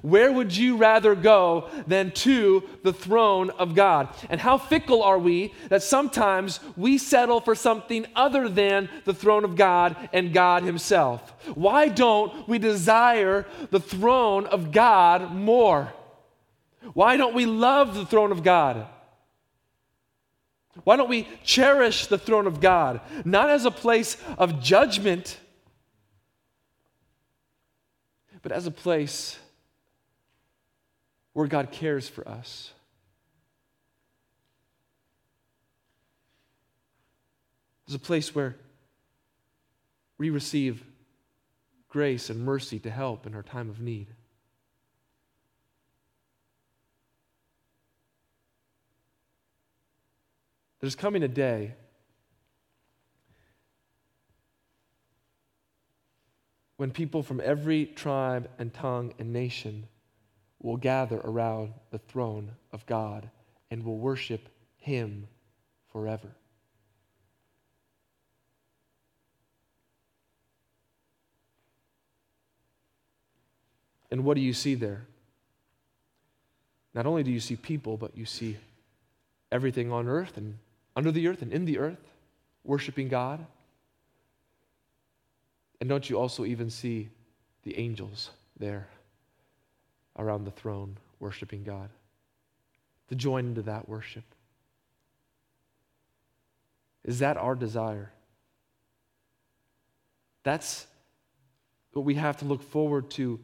Where 0.01 0.31
would 0.31 0.55
you 0.55 0.77
rather 0.77 1.15
go 1.15 1.69
than 1.87 2.11
to 2.11 2.63
the 2.83 2.93
throne 2.93 3.49
of 3.51 3.75
God? 3.75 4.09
And 4.29 4.39
how 4.39 4.57
fickle 4.57 5.03
are 5.03 5.19
we 5.19 5.53
that 5.69 5.83
sometimes 5.83 6.59
we 6.75 6.97
settle 6.97 7.39
for 7.39 7.55
something 7.55 8.05
other 8.15 8.49
than 8.49 8.89
the 9.05 9.13
throne 9.13 9.43
of 9.43 9.55
God 9.55 9.95
and 10.13 10.33
God 10.33 10.63
Himself? 10.63 11.33
Why 11.55 11.87
don't 11.87 12.47
we 12.47 12.59
desire 12.59 13.45
the 13.71 13.79
throne 13.79 14.45
of 14.45 14.71
God 14.71 15.33
more? 15.33 15.93
Why 16.93 17.17
don't 17.17 17.35
we 17.35 17.45
love 17.45 17.95
the 17.95 18.05
throne 18.05 18.31
of 18.31 18.43
God? 18.43 18.87
Why 20.83 20.95
don't 20.95 21.09
we 21.09 21.27
cherish 21.43 22.07
the 22.07 22.17
throne 22.17 22.47
of 22.47 22.59
God? 22.59 23.01
Not 23.25 23.49
as 23.49 23.65
a 23.65 23.71
place 23.71 24.17
of 24.37 24.61
judgment, 24.61 25.39
but 28.41 28.51
as 28.51 28.67
a 28.67 28.71
place 28.71 29.37
where 31.33 31.47
God 31.47 31.71
cares 31.71 32.09
for 32.09 32.27
us. 32.27 32.71
There's 37.85 37.95
a 37.95 37.99
place 37.99 38.35
where 38.35 38.55
we 40.17 40.29
receive 40.29 40.83
grace 41.89 42.29
and 42.29 42.43
mercy 42.43 42.79
to 42.79 42.89
help 42.89 43.25
in 43.25 43.33
our 43.33 43.43
time 43.43 43.69
of 43.69 43.79
need. 43.79 44.07
There's 50.79 50.95
coming 50.95 51.23
a 51.23 51.27
day 51.27 51.73
when 56.77 56.91
people 56.91 57.23
from 57.23 57.41
every 57.43 57.85
tribe 57.85 58.49
and 58.59 58.73
tongue 58.73 59.13
and 59.17 59.33
nation 59.33 59.87
will 60.61 60.77
gather 60.77 61.19
around 61.23 61.73
the 61.91 61.97
throne 61.97 62.51
of 62.71 62.85
God 62.85 63.29
and 63.71 63.83
will 63.83 63.97
worship 63.97 64.49
Him 64.77 65.27
forever. 65.91 66.29
And 74.09 74.23
what 74.23 74.35
do 74.35 74.41
you 74.41 74.53
see 74.53 74.75
there? 74.75 75.05
Not 76.93 77.05
only 77.05 77.23
do 77.23 77.31
you 77.31 77.39
see 77.39 77.55
people, 77.55 77.97
but 77.97 78.17
you 78.17 78.25
see 78.25 78.57
everything 79.51 79.91
on 79.91 80.07
earth 80.07 80.37
and 80.37 80.57
under 80.97 81.13
the 81.13 81.29
earth 81.29 81.41
and 81.41 81.53
in 81.53 81.63
the 81.63 81.77
earth 81.77 82.11
worshiping 82.65 83.07
God. 83.07 83.45
And 85.79 85.87
don't 85.87 86.09
you 86.09 86.19
also 86.19 86.43
even 86.43 86.69
see 86.69 87.07
the 87.63 87.77
angels 87.79 88.31
there? 88.59 88.89
around 90.17 90.45
the 90.45 90.51
throne 90.51 90.97
worshiping 91.19 91.63
God, 91.63 91.89
to 93.09 93.15
join 93.15 93.45
into 93.45 93.61
that 93.63 93.87
worship. 93.87 94.23
Is 97.03 97.19
that 97.19 97.37
our 97.37 97.55
desire? 97.55 98.11
That's 100.43 100.87
what 101.93 102.05
we 102.05 102.15
have 102.15 102.37
to 102.37 102.45
look 102.45 102.63
forward 102.63 103.09
to 103.11 103.39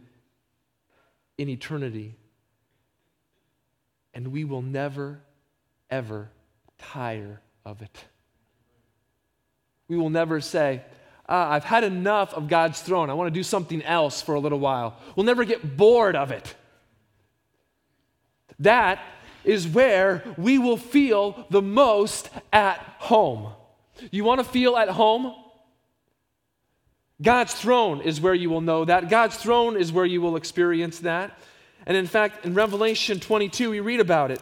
in 1.38 1.50
eternity. 1.50 2.16
And 4.14 4.28
we 4.28 4.44
will 4.44 4.62
never, 4.62 5.22
ever 5.90 6.30
tire 6.92 7.42
of 7.66 7.82
it. 7.82 8.06
We 9.88 9.98
will 9.98 10.10
never 10.10 10.42
say, 10.42 10.82
ah, 11.28 11.52
I've 11.52 11.64
had 11.64 11.84
enough 11.84 12.34
of 12.34 12.48
God's 12.48 12.82
throne. 12.82 13.10
I 13.10 13.14
want 13.14 13.28
to 13.28 13.40
do 13.40 13.44
something 13.44 13.82
else 13.84 14.22
for 14.22 14.36
a 14.36 14.40
little 14.40 14.60
while. 14.60 14.98
We'll 15.16 15.26
never 15.26 15.46
get 15.46 15.78
bored 15.78 16.16
of 16.16 16.32
it. 16.32 16.56
That 18.60 19.00
is 19.44 19.68
where 19.68 20.24
we 20.38 20.58
will 20.58 20.78
feel 20.78 21.46
the 21.50 21.62
most 21.62 22.30
at 22.52 22.80
home. 23.00 23.50
You 24.12 24.24
want 24.24 24.40
to 24.40 24.46
feel 24.46 24.78
at 24.78 24.90
home? 24.90 25.34
God's 27.22 27.54
throne 27.54 28.02
is 28.02 28.20
where 28.20 28.34
you 28.34 28.50
will 28.50 28.62
know 28.62 28.86
that. 28.86 29.10
God's 29.10 29.38
throne 29.38 29.78
is 29.78 29.92
where 29.92 30.06
you 30.06 30.22
will 30.22 30.36
experience 30.36 31.00
that. 31.00 31.38
And 31.86 31.96
in 31.98 32.08
fact, 32.08 32.46
in 32.46 32.54
Revelation 32.54 33.20
22, 33.20 33.70
we 33.70 33.80
read 33.80 34.00
about 34.00 34.32
it. 34.32 34.42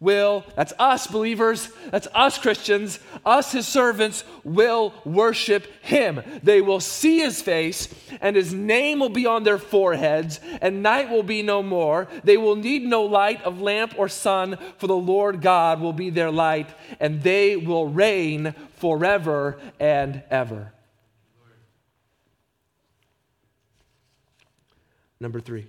will, 0.00 0.44
that's 0.56 0.72
us 0.78 1.06
believers, 1.06 1.70
that's 1.90 2.08
us 2.14 2.38
Christians, 2.38 2.98
us 3.24 3.52
his 3.52 3.66
servants 3.66 4.24
will 4.44 4.94
worship 5.04 5.66
him. 5.82 6.22
They 6.42 6.60
will 6.60 6.80
see 6.80 7.20
his 7.20 7.40
face, 7.40 7.88
and 8.20 8.36
his 8.36 8.52
name 8.52 9.00
will 9.00 9.08
be 9.08 9.26
on 9.26 9.44
their 9.44 9.58
foreheads, 9.58 10.40
and 10.60 10.82
night 10.82 11.10
will 11.10 11.22
be 11.22 11.42
no 11.42 11.62
more. 11.62 12.08
They 12.22 12.36
will 12.36 12.56
need 12.56 12.82
no 12.82 13.02
light 13.04 13.42
of 13.42 13.60
lamp 13.60 13.94
or 13.96 14.08
sun, 14.08 14.58
for 14.78 14.86
the 14.86 14.96
Lord 14.96 15.40
God 15.40 15.80
will 15.80 15.92
be 15.92 16.10
their 16.10 16.30
light, 16.30 16.68
and 17.00 17.22
they 17.22 17.56
will 17.56 17.88
reign 17.88 18.54
forever 18.76 19.58
and 19.80 20.22
ever. 20.30 20.72
Number 25.20 25.40
three. 25.40 25.66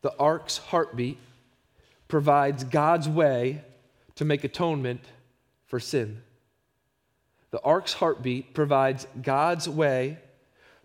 The 0.00 0.16
ark's 0.16 0.56
heartbeat 0.56 1.18
provides 2.12 2.62
God's 2.64 3.08
way 3.08 3.62
to 4.16 4.26
make 4.26 4.44
atonement 4.44 5.00
for 5.64 5.80
sin. 5.80 6.20
The 7.52 7.60
ark's 7.62 7.94
heartbeat 7.94 8.52
provides 8.52 9.06
God's 9.22 9.66
way 9.66 10.18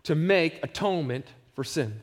to 0.04 0.14
make 0.14 0.58
atonement 0.64 1.26
for 1.54 1.64
sin. 1.64 2.00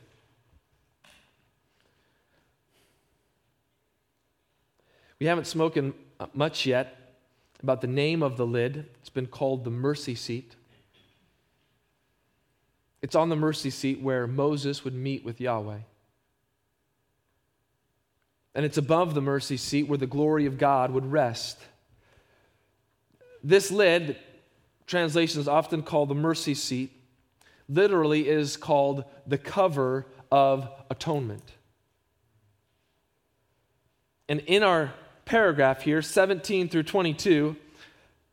We 5.17 5.25
haven't 5.25 5.47
spoken 5.47 5.95
much 6.35 6.67
yet 6.67 6.95
about 7.63 7.81
the 7.81 7.87
name 7.87 8.21
of 8.21 8.37
the 8.37 8.45
lid. 8.45 8.85
It's 8.99 9.09
been 9.09 9.25
called 9.25 9.63
the 9.63 9.71
mercy 9.71 10.13
seat. 10.13 10.55
It's 13.01 13.15
on 13.15 13.29
the 13.29 13.35
mercy 13.35 13.71
seat 13.71 14.01
where 14.01 14.27
Moses 14.27 14.83
would 14.83 14.93
meet 14.93 15.25
with 15.25 15.41
Yahweh 15.41 15.79
and 18.55 18.65
it's 18.65 18.77
above 18.77 19.13
the 19.13 19.21
mercy 19.21 19.57
seat 19.57 19.83
where 19.83 19.97
the 19.97 20.07
glory 20.07 20.45
of 20.45 20.57
God 20.57 20.91
would 20.91 21.11
rest. 21.11 21.59
This 23.43 23.69
lid, 23.69 24.17
translations 24.87 25.47
often 25.47 25.83
called 25.83 26.09
the 26.09 26.15
mercy 26.15 26.53
seat, 26.53 26.91
literally 27.67 28.29
is 28.29 28.55
called 28.55 29.03
the 29.27 29.37
cover 29.37 30.05
of 30.31 30.69
atonement. 30.89 31.53
And 34.29 34.39
in 34.41 34.63
our 34.63 34.93
paragraph 35.25 35.81
here, 35.81 36.01
17 36.01 36.69
through 36.69 36.83
22, 36.83 37.55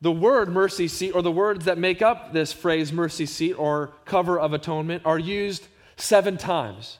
the 0.01 0.11
word 0.11 0.49
mercy 0.49 0.87
seat, 0.87 1.11
or 1.11 1.21
the 1.21 1.31
words 1.31 1.65
that 1.65 1.77
make 1.77 2.01
up 2.01 2.33
this 2.33 2.51
phrase 2.51 2.91
mercy 2.91 3.25
seat 3.25 3.53
or 3.53 3.93
cover 4.05 4.39
of 4.39 4.53
atonement, 4.53 5.03
are 5.05 5.19
used 5.19 5.67
seven 5.95 6.37
times. 6.37 6.97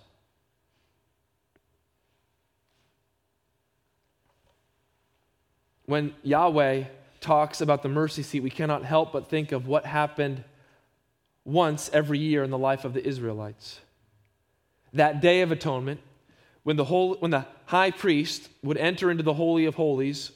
When 5.85 6.13
Yahweh 6.23 6.85
talks 7.19 7.61
about 7.61 7.83
the 7.83 7.89
mercy 7.89 8.23
seat, 8.23 8.41
we 8.41 8.49
cannot 8.49 8.83
help 8.83 9.11
but 9.11 9.29
think 9.29 9.51
of 9.51 9.67
what 9.67 9.85
happened 9.85 10.43
once 11.45 11.89
every 11.93 12.19
year 12.19 12.43
in 12.43 12.51
the 12.51 12.57
life 12.57 12.85
of 12.85 12.93
the 12.93 13.05
Israelites. 13.05 13.79
That 14.93 15.21
day 15.21 15.41
of 15.41 15.51
atonement, 15.51 15.99
when 16.63 16.77
the, 16.77 16.85
whole, 16.85 17.15
when 17.15 17.31
the 17.31 17.45
high 17.65 17.91
priest 17.91 18.49
would 18.61 18.77
enter 18.77 19.11
into 19.11 19.23
the 19.23 19.33
Holy 19.33 19.65
of 19.65 19.75
Holies, 19.75 20.31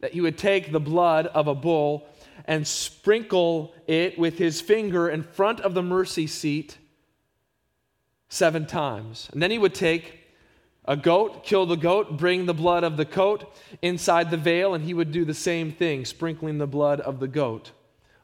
that 0.00 0.12
he 0.12 0.20
would 0.20 0.36
take 0.36 0.72
the 0.72 0.80
blood 0.80 1.26
of 1.28 1.46
a 1.46 1.54
bull 1.54 2.06
and 2.44 2.66
sprinkle 2.66 3.74
it 3.86 4.18
with 4.18 4.36
his 4.36 4.60
finger 4.60 5.08
in 5.08 5.22
front 5.22 5.60
of 5.60 5.72
the 5.72 5.82
mercy 5.82 6.26
seat 6.26 6.76
seven 8.28 8.66
times. 8.66 9.30
And 9.32 9.40
then 9.40 9.50
he 9.50 9.58
would 9.58 9.74
take 9.74 10.23
a 10.84 10.96
goat, 10.96 11.44
kill 11.44 11.66
the 11.66 11.76
goat, 11.76 12.18
bring 12.18 12.46
the 12.46 12.54
blood 12.54 12.84
of 12.84 12.96
the 12.96 13.04
goat 13.04 13.50
inside 13.80 14.30
the 14.30 14.36
veil, 14.36 14.74
and 14.74 14.84
he 14.84 14.94
would 14.94 15.12
do 15.12 15.24
the 15.24 15.34
same 15.34 15.72
thing, 15.72 16.04
sprinkling 16.04 16.58
the 16.58 16.66
blood 16.66 17.00
of 17.00 17.20
the 17.20 17.28
goat 17.28 17.72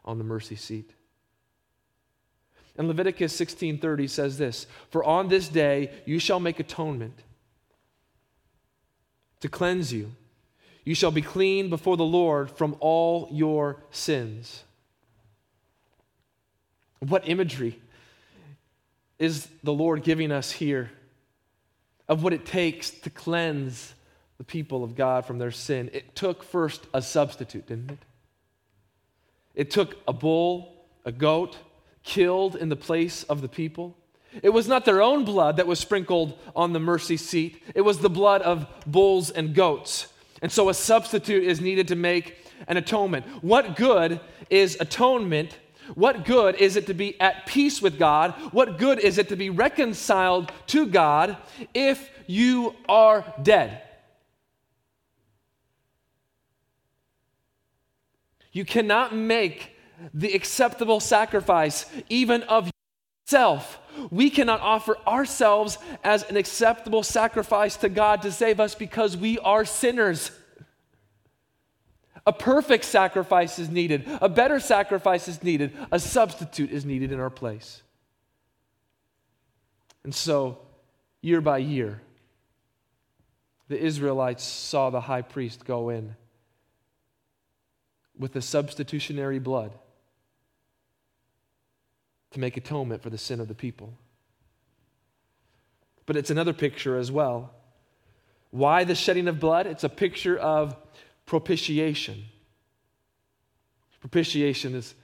on 0.05 0.18
the 0.18 0.25
mercy 0.25 0.57
seat. 0.57 0.90
And 2.77 2.88
Leviticus 2.88 3.35
16:30 3.35 4.07
says 4.07 4.38
this, 4.38 4.66
"For 4.90 5.05
on 5.05 5.29
this 5.29 5.49
day 5.49 6.03
you 6.07 6.18
shall 6.18 6.40
make 6.40 6.61
atonement 6.61 7.23
to 9.40 9.49
cleanse 9.49 9.92
you. 9.92 10.12
You 10.85 10.94
shall 10.94 11.11
be 11.11 11.23
clean 11.23 11.68
before 11.68 11.96
the 11.96 12.05
Lord 12.05 12.51
from 12.51 12.77
all 12.81 13.29
your 13.31 13.83
sins." 13.90 14.64
What 17.01 17.27
imagery 17.29 17.81
is 19.18 19.49
the 19.62 19.73
Lord 19.73 20.03
giving 20.03 20.31
us 20.31 20.53
here? 20.53 20.90
Of 22.11 22.25
what 22.25 22.33
it 22.33 22.44
takes 22.44 22.90
to 22.90 23.09
cleanse 23.09 23.94
the 24.37 24.42
people 24.42 24.83
of 24.83 24.96
God 24.96 25.25
from 25.25 25.38
their 25.38 25.53
sin. 25.53 25.88
It 25.92 26.16
took 26.16 26.42
first 26.42 26.87
a 26.92 27.01
substitute, 27.01 27.68
didn't 27.68 27.92
it? 27.92 27.99
It 29.55 29.70
took 29.70 29.96
a 30.09 30.12
bull, 30.12 30.75
a 31.05 31.12
goat, 31.12 31.57
killed 32.03 32.57
in 32.57 32.68
the 32.68 32.75
place 32.75 33.23
of 33.25 33.42
the 33.42 33.49
people. 33.49 33.96
It 34.42 34.49
was 34.49 34.66
not 34.66 34.85
their 34.85 35.01
own 35.01 35.25
blood 35.25 35.59
that 35.59 35.68
was 35.68 35.79
sprinkled 35.79 36.37
on 36.57 36.73
the 36.73 36.81
mercy 36.81 37.16
seat, 37.16 37.62
it 37.77 37.83
was 37.83 37.99
the 37.99 38.11
blood 38.11 38.42
of 38.42 38.66
bulls 38.87 39.31
and 39.31 39.55
goats. 39.55 40.09
And 40.42 40.51
so 40.51 40.68
a 40.68 40.75
substitute 40.75 41.44
is 41.44 41.61
needed 41.61 41.87
to 41.88 41.96
make 41.96 42.38
an 42.66 42.77
atonement. 42.77 43.25
What 43.40 43.77
good 43.77 44.18
is 44.49 44.77
atonement 44.81 45.57
what 45.94 46.24
good 46.24 46.57
is 46.57 46.76
it 46.76 46.87
to 46.87 46.94
be 46.94 47.20
at 47.20 47.46
peace 47.46 47.81
with 47.83 47.98
God? 47.98 48.33
What 48.53 48.79
good 48.79 48.98
is 48.98 49.18
it 49.18 49.29
to 49.29 49.37
be 49.37 49.50
reconciled 49.50 50.53
to 50.68 50.87
God 50.87 51.37
if 51.74 52.11
you 52.26 52.74
are 52.88 53.24
dead? 53.42 53.83
You 58.53 58.64
cannot 58.64 59.14
make 59.14 59.76
the 60.12 60.33
acceptable 60.35 61.00
sacrifice 61.00 61.87
even 62.09 62.42
of 62.44 62.70
yourself. 63.26 63.79
We 64.11 64.31
cannot 64.31 64.61
offer 64.61 64.96
ourselves 65.07 65.79
as 66.03 66.22
an 66.24 66.37
acceptable 66.37 67.03
sacrifice 67.03 67.76
to 67.79 67.88
God 67.88 68.22
to 68.22 68.33
save 68.33 68.59
us 68.61 68.74
because 68.74 69.16
we 69.16 69.38
are 69.38 69.64
sinners. 69.64 70.31
A 72.31 72.33
perfect 72.33 72.85
sacrifice 72.85 73.59
is 73.59 73.71
needed. 73.71 74.05
A 74.23 74.29
better 74.29 74.61
sacrifice 74.61 75.27
is 75.27 75.43
needed. 75.43 75.77
A 75.90 75.99
substitute 75.99 76.71
is 76.71 76.85
needed 76.85 77.11
in 77.11 77.19
our 77.19 77.29
place. 77.29 77.83
And 80.05 80.14
so, 80.14 80.61
year 81.23 81.40
by 81.40 81.59
year, 81.59 82.03
the 83.66 83.77
Israelites 83.77 84.45
saw 84.45 84.90
the 84.90 85.01
high 85.01 85.23
priest 85.23 85.64
go 85.64 85.88
in 85.88 86.14
with 88.16 88.33
the 88.33 88.43
substitutionary 88.43 89.40
blood 89.40 89.73
to 92.31 92.38
make 92.38 92.57
atonement 92.57 93.03
for 93.03 93.11
the 93.11 93.19
sin 93.19 93.40
of 93.40 93.49
the 93.49 93.57
people. 93.57 93.99
But 96.07 96.16
it's 96.16 96.31
another 96.31 96.53
picture 96.53 96.97
as 96.97 97.11
well. 97.11 97.51
Why 98.53 98.85
the 98.85 98.95
shedding 98.95 99.27
of 99.27 99.40
blood? 99.40 99.66
It's 99.66 99.83
a 99.83 99.88
picture 99.88 100.38
of 100.38 100.77
propitiation. 101.31 102.25
Propitiation 104.01 104.75
is 104.75 104.97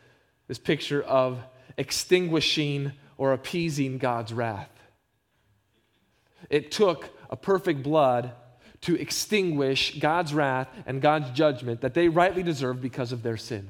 this 0.48 0.58
picture 0.58 1.00
of 1.00 1.38
extinguishing 1.78 2.90
or 3.16 3.32
appeasing 3.32 3.98
God's 3.98 4.32
wrath. 4.32 4.72
It 6.50 6.72
took 6.72 7.10
a 7.30 7.36
perfect 7.36 7.84
blood 7.84 8.32
to 8.80 8.96
extinguish 8.96 10.00
God's 10.00 10.34
wrath 10.34 10.66
and 10.84 11.00
God's 11.00 11.30
judgment 11.30 11.82
that 11.82 11.94
they 11.94 12.08
rightly 12.08 12.42
deserved 12.42 12.82
because 12.82 13.12
of 13.12 13.22
their 13.22 13.36
sin. 13.36 13.68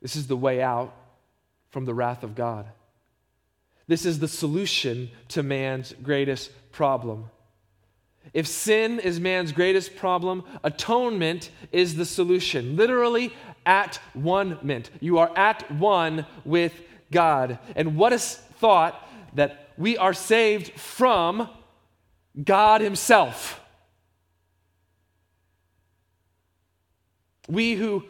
This 0.00 0.16
is 0.16 0.28
the 0.28 0.36
way 0.36 0.62
out 0.62 0.94
from 1.68 1.84
the 1.84 1.92
wrath 1.92 2.22
of 2.22 2.34
God. 2.34 2.64
This 3.90 4.06
is 4.06 4.20
the 4.20 4.28
solution 4.28 5.10
to 5.30 5.42
man's 5.42 5.92
greatest 6.00 6.52
problem. 6.70 7.28
If 8.32 8.46
sin 8.46 9.00
is 9.00 9.18
man's 9.18 9.50
greatest 9.50 9.96
problem, 9.96 10.44
atonement 10.62 11.50
is 11.72 11.96
the 11.96 12.04
solution. 12.04 12.76
Literally, 12.76 13.32
at 13.66 13.96
one 14.14 14.60
mint. 14.62 14.90
You 15.00 15.18
are 15.18 15.36
at 15.36 15.68
one 15.72 16.24
with 16.44 16.72
God. 17.10 17.58
And 17.74 17.96
what 17.96 18.12
is 18.12 18.36
thought 18.60 19.08
that 19.34 19.70
we 19.76 19.98
are 19.98 20.14
saved 20.14 20.70
from 20.78 21.48
God 22.44 22.82
Himself? 22.82 23.60
We 27.48 27.74
who 27.74 28.04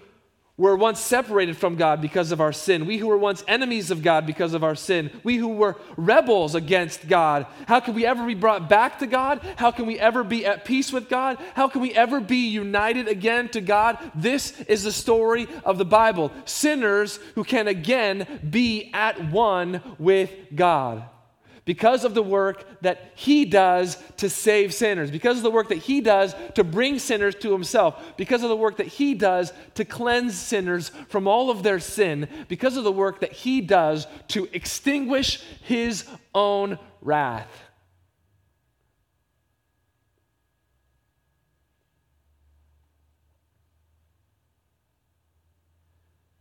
were 0.60 0.76
once 0.76 1.00
separated 1.00 1.56
from 1.56 1.74
God 1.76 2.02
because 2.02 2.32
of 2.32 2.40
our 2.42 2.52
sin. 2.52 2.84
We 2.84 2.98
who 2.98 3.06
were 3.06 3.16
once 3.16 3.42
enemies 3.48 3.90
of 3.90 4.02
God 4.02 4.26
because 4.26 4.52
of 4.52 4.62
our 4.62 4.74
sin. 4.74 5.10
We 5.24 5.38
who 5.38 5.48
were 5.48 5.78
rebels 5.96 6.54
against 6.54 7.08
God. 7.08 7.46
How 7.66 7.80
can 7.80 7.94
we 7.94 8.04
ever 8.04 8.26
be 8.26 8.34
brought 8.34 8.68
back 8.68 8.98
to 8.98 9.06
God? 9.06 9.40
How 9.56 9.70
can 9.70 9.86
we 9.86 9.98
ever 9.98 10.22
be 10.22 10.44
at 10.44 10.66
peace 10.66 10.92
with 10.92 11.08
God? 11.08 11.38
How 11.54 11.66
can 11.66 11.80
we 11.80 11.94
ever 11.94 12.20
be 12.20 12.48
united 12.48 13.08
again 13.08 13.48
to 13.48 13.62
God? 13.62 13.96
This 14.14 14.60
is 14.62 14.84
the 14.84 14.92
story 14.92 15.48
of 15.64 15.78
the 15.78 15.86
Bible. 15.86 16.30
Sinners 16.44 17.18
who 17.36 17.42
can 17.42 17.66
again 17.66 18.26
be 18.50 18.90
at 18.92 19.30
one 19.30 19.80
with 19.98 20.30
God 20.54 21.04
because 21.64 22.04
of 22.04 22.14
the 22.14 22.22
work 22.22 22.64
that 22.82 23.12
he 23.14 23.44
does 23.44 23.96
to 24.16 24.28
save 24.28 24.72
sinners, 24.74 25.10
because 25.10 25.36
of 25.36 25.42
the 25.42 25.50
work 25.50 25.68
that 25.68 25.78
he 25.78 26.00
does 26.00 26.34
to 26.54 26.64
bring 26.64 26.98
sinners 26.98 27.34
to 27.36 27.52
himself, 27.52 28.16
because 28.16 28.42
of 28.42 28.48
the 28.48 28.56
work 28.56 28.78
that 28.78 28.86
he 28.86 29.14
does 29.14 29.52
to 29.74 29.84
cleanse 29.84 30.36
sinners 30.36 30.90
from 31.08 31.26
all 31.28 31.50
of 31.50 31.62
their 31.62 31.80
sin, 31.80 32.28
because 32.48 32.76
of 32.76 32.84
the 32.84 32.92
work 32.92 33.20
that 33.20 33.32
he 33.32 33.60
does 33.60 34.06
to 34.28 34.48
extinguish 34.52 35.42
his 35.62 36.06
own 36.34 36.78
wrath. 37.02 37.64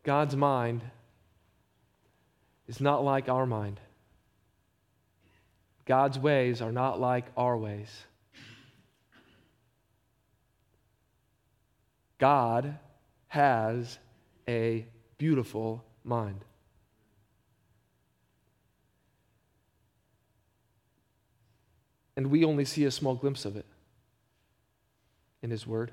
God's 0.04 0.36
mind 0.36 0.82
is 2.68 2.82
not 2.82 3.04
like 3.04 3.30
our 3.30 3.46
mind. 3.46 3.80
God's 5.90 6.20
ways 6.20 6.62
are 6.62 6.72
not 6.72 7.00
like 7.00 7.26
our 7.36 7.58
ways. 7.58 7.90
God 12.20 12.78
has 13.28 13.98
a 14.48 14.86
beautiful 15.18 15.84
mind. 16.04 16.46
And 22.16 22.28
we 22.28 22.46
only 22.46 22.66
see 22.66 22.86
a 22.86 22.92
small 22.92 23.16
glimpse 23.16 23.44
of 23.46 23.58
it 23.58 23.66
in 25.42 25.50
His 25.50 25.66
Word. 25.66 25.92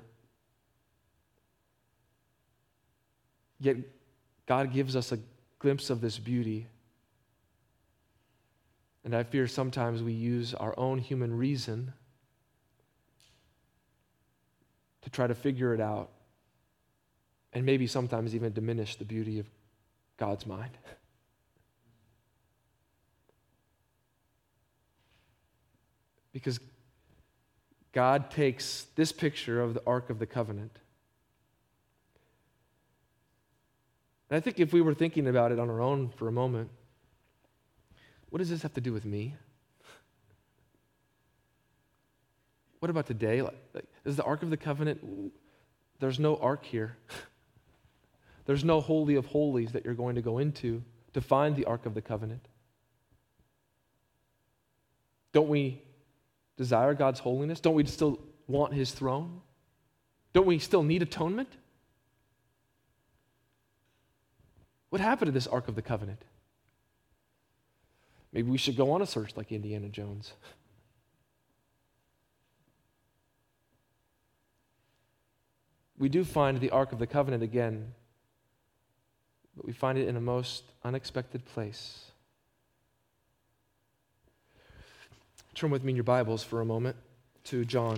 Yet 3.59 3.77
God 4.45 4.71
gives 4.71 4.95
us 4.95 5.11
a 5.11 5.17
glimpse 5.57 5.89
of 5.89 6.01
this 6.01 6.19
beauty 6.19 6.67
and 9.07 9.15
I 9.15 9.23
fear 9.23 9.47
sometimes 9.47 10.03
we 10.03 10.11
use 10.11 10.53
our 10.53 10.77
own 10.77 10.97
human 10.97 11.37
reason 11.37 11.93
to 15.01 15.09
try 15.09 15.25
to 15.27 15.33
figure 15.33 15.73
it 15.73 15.79
out, 15.79 16.09
and 17.53 17.65
maybe 17.65 17.87
sometimes 17.87 18.35
even 18.35 18.51
diminish 18.51 18.97
the 18.97 19.05
beauty 19.05 19.39
of 19.39 19.45
God's 20.17 20.45
mind. 20.45 20.77
because 26.33 26.59
God 27.93 28.29
takes 28.29 28.87
this 28.97 29.13
picture 29.13 29.61
of 29.61 29.73
the 29.73 29.81
Ark 29.87 30.09
of 30.09 30.19
the 30.19 30.25
Covenant. 30.25 30.79
And 34.29 34.35
I 34.35 34.41
think 34.41 34.59
if 34.59 34.73
we 34.73 34.81
were 34.81 34.93
thinking 34.93 35.29
about 35.29 35.53
it 35.53 35.59
on 35.59 35.69
our 35.69 35.79
own 35.79 36.09
for 36.09 36.27
a 36.27 36.31
moment, 36.33 36.71
what 38.29 38.39
does 38.39 38.49
this 38.49 38.61
have 38.61 38.73
to 38.73 38.81
do 38.81 38.93
with 38.93 39.05
me? 39.05 39.35
What 42.79 42.89
about 42.89 43.07
today? 43.07 43.41
Like, 43.41 43.57
like, 43.73 43.85
is 44.05 44.15
the 44.15 44.23
Ark 44.23 44.43
of 44.43 44.49
the 44.49 44.57
Covenant? 44.57 45.31
There's 45.99 46.19
no 46.19 46.37
ark 46.37 46.65
here. 46.65 46.95
There's 48.45 48.63
no 48.63 48.79
Holy 48.81 49.15
of 49.15 49.25
Holies 49.25 49.71
that 49.71 49.83
you're 49.83 49.93
going 49.93 50.15
to 50.15 50.21
go 50.21 50.37
into 50.37 50.83
to 51.13 51.21
find 51.21 51.55
the 51.55 51.65
Ark 51.65 51.85
of 51.85 51.93
the 51.93 52.01
Covenant. 52.01 52.47
Don't 55.33 55.49
we 55.49 55.81
desire 56.55 56.93
God's 56.93 57.19
holiness? 57.19 57.59
Don't 57.59 57.75
we 57.75 57.85
still 57.85 58.19
want 58.47 58.73
His 58.73 58.91
throne? 58.91 59.41
Don't 60.33 60.45
we 60.45 60.59
still 60.59 60.83
need 60.83 61.01
atonement? 61.01 61.49
What 64.89 65.01
happened 65.01 65.27
to 65.27 65.31
this 65.31 65.47
Ark 65.47 65.67
of 65.67 65.75
the 65.75 65.81
Covenant? 65.81 66.23
Maybe 68.33 68.49
we 68.49 68.57
should 68.57 68.75
go 68.75 68.91
on 68.91 69.01
a 69.01 69.05
search 69.05 69.35
like 69.35 69.51
Indiana 69.51 69.89
Jones. 69.89 70.33
We 75.97 76.09
do 76.09 76.23
find 76.23 76.59
the 76.59 76.69
Ark 76.69 76.91
of 76.91 76.99
the 76.99 77.07
Covenant 77.07 77.41
again, 77.41 77.93
but 79.55 79.65
we 79.65 79.73
find 79.73 79.97
it 79.97 80.07
in 80.07 80.15
a 80.15 80.21
most 80.21 80.63
unexpected 80.83 81.43
place. 81.45 82.11
Turn 85.55 85.71
with 85.71 85.83
me 85.83 85.89
in 85.89 85.95
your 85.95 86.03
Bibles 86.03 86.43
for 86.43 86.61
a 86.61 86.65
moment 86.65 86.97
to 87.45 87.65
John. 87.65 87.97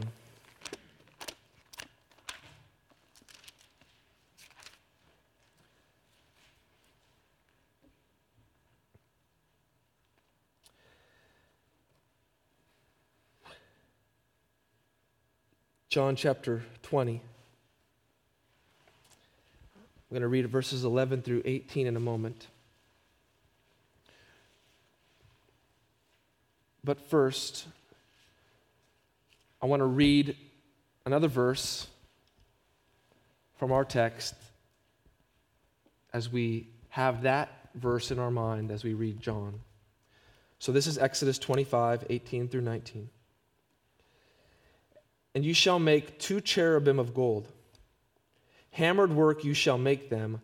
John 15.89 16.15
chapter 16.15 16.61
20. 16.83 17.13
I'm 17.13 17.19
going 20.11 20.21
to 20.21 20.27
read 20.27 20.47
verses 20.47 20.83
11 20.83 21.23
through 21.23 21.41
18 21.45 21.87
in 21.87 21.95
a 21.95 21.99
moment. 21.99 22.45
But 26.83 27.01
first, 27.09 27.65
I 29.63 29.65
want 29.65 29.79
to 29.79 29.87
read 29.87 30.35
another 31.07 31.27
verse 31.27 31.87
from 33.57 33.71
our 33.71 33.83
text 33.83 34.35
as 36.13 36.31
we 36.31 36.67
have 36.89 37.23
that 37.23 37.49
verse 37.73 38.11
in 38.11 38.19
our 38.19 38.31
mind 38.31 38.69
as 38.69 38.83
we 38.83 38.93
read 38.93 39.19
John. 39.19 39.59
So 40.59 40.71
this 40.71 40.85
is 40.85 40.99
Exodus 40.99 41.39
25, 41.39 42.05
18 42.11 42.47
through 42.47 42.61
19. 42.61 43.09
And 45.35 45.45
you 45.45 45.53
shall 45.53 45.79
make 45.79 46.19
two 46.19 46.41
cherubim 46.41 46.99
of 46.99 47.13
gold. 47.13 47.49
Hammered 48.71 49.13
work 49.13 49.43
you 49.43 49.53
shall 49.53 49.77
make 49.77 50.09
them 50.09 50.41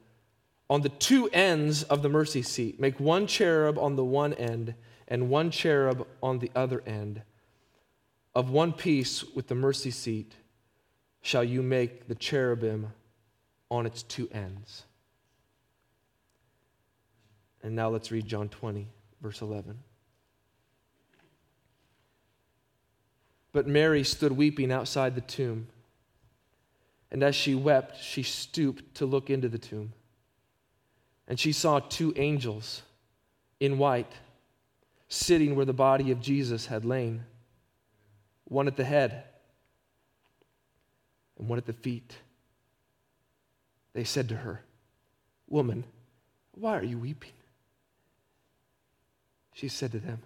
on 0.69 0.81
the 0.81 0.89
two 0.89 1.29
ends 1.29 1.83
of 1.83 2.01
the 2.01 2.09
mercy 2.09 2.41
seat. 2.41 2.79
Make 2.79 2.99
one 2.99 3.27
cherub 3.27 3.77
on 3.77 3.95
the 3.95 4.03
one 4.03 4.33
end 4.33 4.75
and 5.07 5.29
one 5.29 5.51
cherub 5.51 6.07
on 6.21 6.39
the 6.39 6.51
other 6.55 6.81
end. 6.85 7.21
Of 8.33 8.49
one 8.49 8.73
piece 8.73 9.23
with 9.23 9.47
the 9.47 9.55
mercy 9.55 9.91
seat 9.91 10.33
shall 11.21 11.43
you 11.43 11.61
make 11.61 12.07
the 12.07 12.15
cherubim 12.15 12.91
on 13.71 13.85
its 13.85 14.03
two 14.03 14.27
ends. 14.31 14.83
And 17.63 17.75
now 17.75 17.89
let's 17.89 18.11
read 18.11 18.27
John 18.27 18.49
20, 18.49 18.87
verse 19.21 19.41
11. 19.41 19.77
But 23.55 23.67
Mary 23.67 24.03
stood 24.03 24.33
weeping 24.33 24.69
outside 24.69 25.15
the 25.15 25.21
tomb. 25.21 25.69
And 27.09 27.23
as 27.23 27.35
she 27.35 27.55
wept, 27.55 28.03
she 28.03 28.21
stooped 28.21 28.95
to 28.95 29.05
look 29.05 29.29
into 29.29 29.47
the 29.47 29.57
tomb. 29.57 29.93
And 31.25 31.39
she 31.39 31.53
saw 31.53 31.79
two 31.79 32.13
angels 32.17 32.81
in 33.61 33.77
white 33.77 34.11
sitting 35.07 35.55
where 35.55 35.63
the 35.63 35.71
body 35.71 36.11
of 36.11 36.19
Jesus 36.19 36.65
had 36.65 36.83
lain 36.83 37.23
one 38.43 38.67
at 38.67 38.75
the 38.75 38.83
head 38.83 39.23
and 41.39 41.47
one 41.47 41.57
at 41.57 41.65
the 41.65 41.71
feet. 41.71 42.13
They 43.93 44.03
said 44.03 44.27
to 44.27 44.35
her, 44.35 44.65
Woman, 45.47 45.85
why 46.51 46.77
are 46.77 46.83
you 46.83 46.97
weeping? 46.97 47.31
She 49.53 49.69
said 49.69 49.93
to 49.93 49.99
them, 49.99 50.19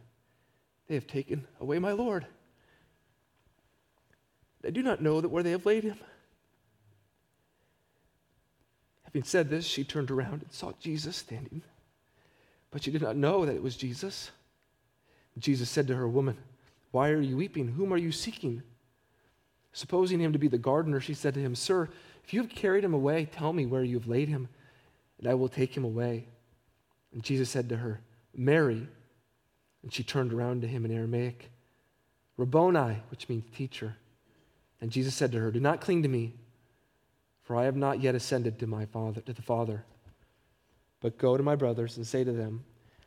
They 0.87 0.95
have 0.95 1.05
taken 1.05 1.45
away 1.59 1.77
my 1.77 1.91
Lord 1.91 2.25
they 4.61 4.71
do 4.71 4.83
not 4.83 5.01
know 5.01 5.21
that 5.21 5.29
where 5.29 5.43
they 5.43 5.51
have 5.51 5.65
laid 5.65 5.83
him. 5.83 5.97
Having 9.03 9.23
said 9.23 9.49
this, 9.49 9.65
she 9.65 9.83
turned 9.83 10.11
around 10.11 10.43
and 10.43 10.51
saw 10.51 10.71
Jesus 10.79 11.15
standing, 11.15 11.61
but 12.69 12.83
she 12.83 12.91
did 12.91 13.01
not 13.01 13.15
know 13.15 13.45
that 13.45 13.55
it 13.55 13.63
was 13.63 13.75
Jesus. 13.75 14.31
Jesus 15.39 15.69
said 15.69 15.87
to 15.87 15.95
her, 15.95 16.07
Woman, 16.07 16.37
why 16.91 17.09
are 17.09 17.21
you 17.21 17.37
weeping? 17.37 17.69
Whom 17.69 17.93
are 17.93 17.97
you 17.97 18.11
seeking? 18.11 18.61
Supposing 19.71 20.19
him 20.19 20.33
to 20.33 20.39
be 20.39 20.47
the 20.47 20.57
gardener, 20.57 20.99
she 20.99 21.13
said 21.13 21.33
to 21.35 21.39
him, 21.39 21.55
Sir, 21.55 21.89
if 22.23 22.33
you 22.33 22.41
have 22.41 22.51
carried 22.51 22.83
him 22.83 22.93
away, 22.93 23.25
tell 23.25 23.53
me 23.53 23.65
where 23.65 23.83
you 23.83 23.97
have 23.97 24.07
laid 24.07 24.29
him, 24.29 24.47
and 25.17 25.27
I 25.27 25.33
will 25.33 25.49
take 25.49 25.75
him 25.75 25.83
away. 25.83 26.27
And 27.13 27.23
Jesus 27.23 27.49
said 27.49 27.69
to 27.69 27.77
her, 27.77 28.01
Mary. 28.35 28.87
And 29.81 29.93
she 29.93 30.03
turned 30.03 30.33
around 30.33 30.61
to 30.61 30.67
him 30.67 30.83
in 30.85 30.91
Aramaic, 30.91 31.49
Rabboni, 32.37 33.01
which 33.09 33.29
means 33.29 33.45
teacher. 33.55 33.95
And 34.81 34.91
Jesus 34.91 35.15
said 35.15 35.31
to 35.33 35.39
her, 35.39 35.51
Do 35.51 35.59
not 35.59 35.81
cling 35.81 36.03
to 36.03 36.09
me, 36.09 36.33
for 37.43 37.55
I 37.55 37.65
have 37.65 37.75
not 37.75 38.01
yet 38.01 38.15
ascended 38.15 38.59
to 38.59 38.67
my 38.67 38.85
Father, 38.85 39.21
to 39.21 39.33
the 39.33 39.41
Father. 39.41 39.83
But 41.01 41.17
go 41.17 41.37
to 41.37 41.43
my 41.43 41.55
brothers 41.55 41.97
and 41.97 42.05
say 42.05 42.23
to 42.23 42.31
them, 42.31 42.63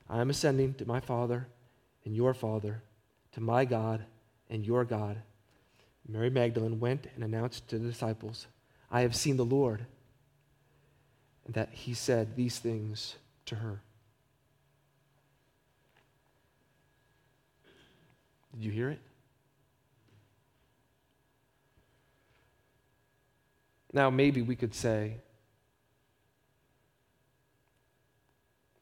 I 0.08 0.20
am 0.20 0.30
ascending 0.30 0.74
to 0.74 0.86
my 0.86 1.00
Father 1.00 1.46
and 2.04 2.14
your 2.14 2.34
Father, 2.34 2.82
to 3.32 3.40
my 3.40 3.64
God 3.64 4.04
and 4.50 4.66
your 4.66 4.84
God. 4.84 5.18
Mary 6.08 6.30
Magdalene 6.30 6.80
went 6.80 7.06
and 7.14 7.22
announced 7.22 7.68
to 7.68 7.78
the 7.78 7.88
disciples, 7.88 8.46
I 8.90 9.02
have 9.02 9.14
seen 9.14 9.36
the 9.36 9.44
Lord, 9.44 9.86
and 11.46 11.54
that 11.54 11.70
he 11.72 11.94
said 11.94 12.36
these 12.36 12.58
things 12.58 13.16
to 13.46 13.56
her. 13.56 13.80
Did 18.54 18.64
you 18.64 18.70
hear 18.70 18.90
it? 18.90 19.00
Now, 23.92 24.08
maybe 24.10 24.40
we 24.40 24.56
could 24.56 24.74
say, 24.74 25.16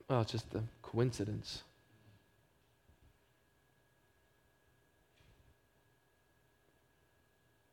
well, 0.09 0.21
it's 0.21 0.33
just 0.33 0.55
a 0.55 0.63
coincidence. 0.83 1.63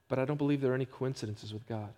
But 0.07 0.19
I 0.19 0.25
don't 0.25 0.37
believe 0.37 0.61
there 0.61 0.71
are 0.71 0.75
any 0.75 0.85
coincidences 0.85 1.53
with 1.53 1.67
God. 1.67 1.93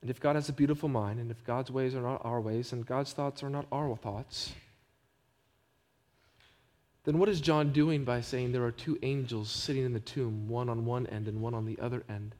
And 0.00 0.08
if 0.08 0.20
God 0.20 0.36
has 0.36 0.48
a 0.48 0.52
beautiful 0.52 0.88
mind, 0.88 1.20
and 1.20 1.30
if 1.30 1.44
God's 1.44 1.70
ways 1.70 1.94
are 1.94 2.00
not 2.00 2.24
our 2.24 2.40
ways, 2.40 2.72
and 2.72 2.86
God's 2.86 3.12
thoughts 3.12 3.42
are 3.42 3.50
not 3.50 3.66
our 3.70 3.96
thoughts, 3.96 4.52
then 7.04 7.18
what 7.18 7.28
is 7.28 7.40
John 7.40 7.72
doing 7.72 8.04
by 8.04 8.20
saying 8.20 8.52
there 8.52 8.64
are 8.64 8.72
two 8.72 8.98
angels 9.02 9.50
sitting 9.50 9.84
in 9.84 9.92
the 9.92 10.00
tomb, 10.00 10.48
one 10.48 10.68
on 10.68 10.84
one 10.84 11.06
end 11.06 11.28
and 11.28 11.40
one 11.40 11.54
on 11.54 11.64
the 11.64 11.78
other 11.80 12.04
end? 12.08 12.34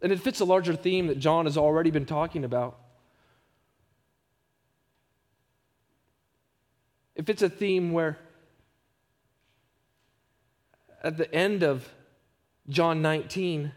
And 0.00 0.12
it 0.12 0.20
fits 0.20 0.40
a 0.40 0.44
larger 0.44 0.74
theme 0.74 1.08
that 1.08 1.18
John 1.18 1.44
has 1.44 1.56
already 1.56 1.90
been 1.90 2.06
talking 2.06 2.44
about. 2.44 2.78
It 7.14 7.26
fits 7.26 7.42
a 7.42 7.48
theme 7.48 7.92
where 7.92 8.16
at 11.02 11.16
the 11.16 11.32
end 11.34 11.62
of 11.62 11.88
John 12.68 13.02
19, 13.02 13.72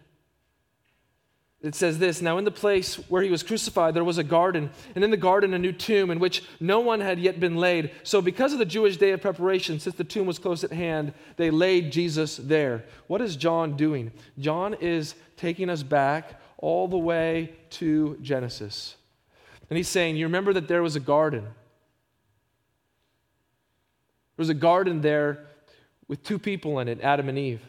it 1.63 1.75
says 1.75 1.99
this 1.99 2.21
Now, 2.21 2.37
in 2.37 2.43
the 2.43 2.51
place 2.51 2.95
where 3.09 3.21
he 3.21 3.29
was 3.29 3.43
crucified, 3.43 3.93
there 3.93 4.03
was 4.03 4.17
a 4.17 4.23
garden, 4.23 4.71
and 4.95 5.03
in 5.03 5.11
the 5.11 5.17
garden, 5.17 5.53
a 5.53 5.59
new 5.59 5.71
tomb 5.71 6.09
in 6.09 6.19
which 6.19 6.43
no 6.59 6.79
one 6.79 7.01
had 7.01 7.19
yet 7.19 7.39
been 7.39 7.55
laid. 7.55 7.91
So, 8.03 8.21
because 8.21 8.51
of 8.53 8.59
the 8.59 8.65
Jewish 8.65 8.97
day 8.97 9.11
of 9.11 9.21
preparation, 9.21 9.79
since 9.79 9.95
the 9.95 10.03
tomb 10.03 10.25
was 10.25 10.39
close 10.39 10.63
at 10.63 10.71
hand, 10.71 11.13
they 11.37 11.51
laid 11.51 11.91
Jesus 11.91 12.37
there. 12.37 12.83
What 13.07 13.21
is 13.21 13.35
John 13.35 13.77
doing? 13.77 14.11
John 14.39 14.73
is 14.75 15.13
taking 15.37 15.69
us 15.69 15.83
back 15.83 16.41
all 16.57 16.87
the 16.87 16.97
way 16.97 17.53
to 17.71 18.17
Genesis. 18.21 18.95
And 19.69 19.77
he's 19.77 19.87
saying, 19.87 20.17
You 20.17 20.25
remember 20.25 20.53
that 20.53 20.67
there 20.67 20.81
was 20.81 20.95
a 20.95 20.99
garden. 20.99 21.43
There 21.43 21.51
was 24.37 24.49
a 24.49 24.55
garden 24.55 25.01
there 25.01 25.45
with 26.07 26.23
two 26.23 26.39
people 26.39 26.79
in 26.79 26.87
it, 26.87 27.01
Adam 27.01 27.29
and 27.29 27.37
Eve. 27.37 27.61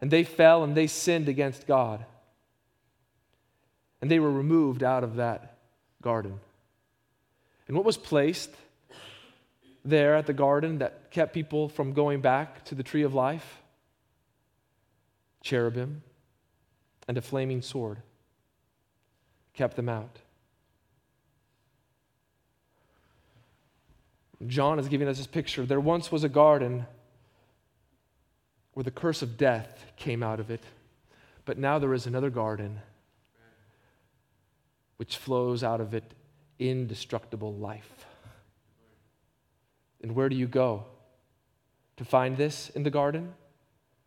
And 0.00 0.10
they 0.10 0.24
fell 0.24 0.62
and 0.62 0.76
they 0.76 0.86
sinned 0.86 1.28
against 1.28 1.66
God 1.66 2.04
and 4.00 4.10
they 4.10 4.18
were 4.18 4.30
removed 4.30 4.82
out 4.82 5.04
of 5.04 5.16
that 5.16 5.58
garden. 6.02 6.38
And 7.66 7.76
what 7.76 7.84
was 7.84 7.96
placed 7.96 8.50
there 9.84 10.16
at 10.16 10.26
the 10.26 10.32
garden 10.32 10.78
that 10.78 11.10
kept 11.10 11.32
people 11.32 11.68
from 11.68 11.92
going 11.92 12.20
back 12.20 12.64
to 12.66 12.74
the 12.74 12.82
tree 12.82 13.02
of 13.02 13.14
life? 13.14 13.60
Cherubim 15.42 16.02
and 17.06 17.16
a 17.16 17.22
flaming 17.22 17.62
sword 17.62 17.98
kept 19.54 19.76
them 19.76 19.88
out. 19.88 20.18
John 24.46 24.78
is 24.78 24.88
giving 24.88 25.08
us 25.08 25.18
this 25.18 25.26
picture. 25.26 25.66
There 25.66 25.80
once 25.80 26.12
was 26.12 26.22
a 26.22 26.28
garden 26.28 26.86
where 28.74 28.84
the 28.84 28.90
curse 28.90 29.22
of 29.22 29.36
death 29.36 29.86
came 29.96 30.22
out 30.22 30.38
of 30.38 30.50
it, 30.50 30.62
but 31.44 31.58
now 31.58 31.80
there 31.80 31.92
is 31.92 32.06
another 32.06 32.30
garden 32.30 32.80
which 34.98 35.16
flows 35.16 35.64
out 35.64 35.80
of 35.80 35.94
it 35.94 36.14
indestructible 36.58 37.54
life. 37.54 38.06
And 40.02 40.14
where 40.14 40.28
do 40.28 40.36
you 40.36 40.46
go 40.46 40.84
to 41.96 42.04
find 42.04 42.36
this 42.36 42.70
in 42.70 42.82
the 42.82 42.90
garden? 42.90 43.32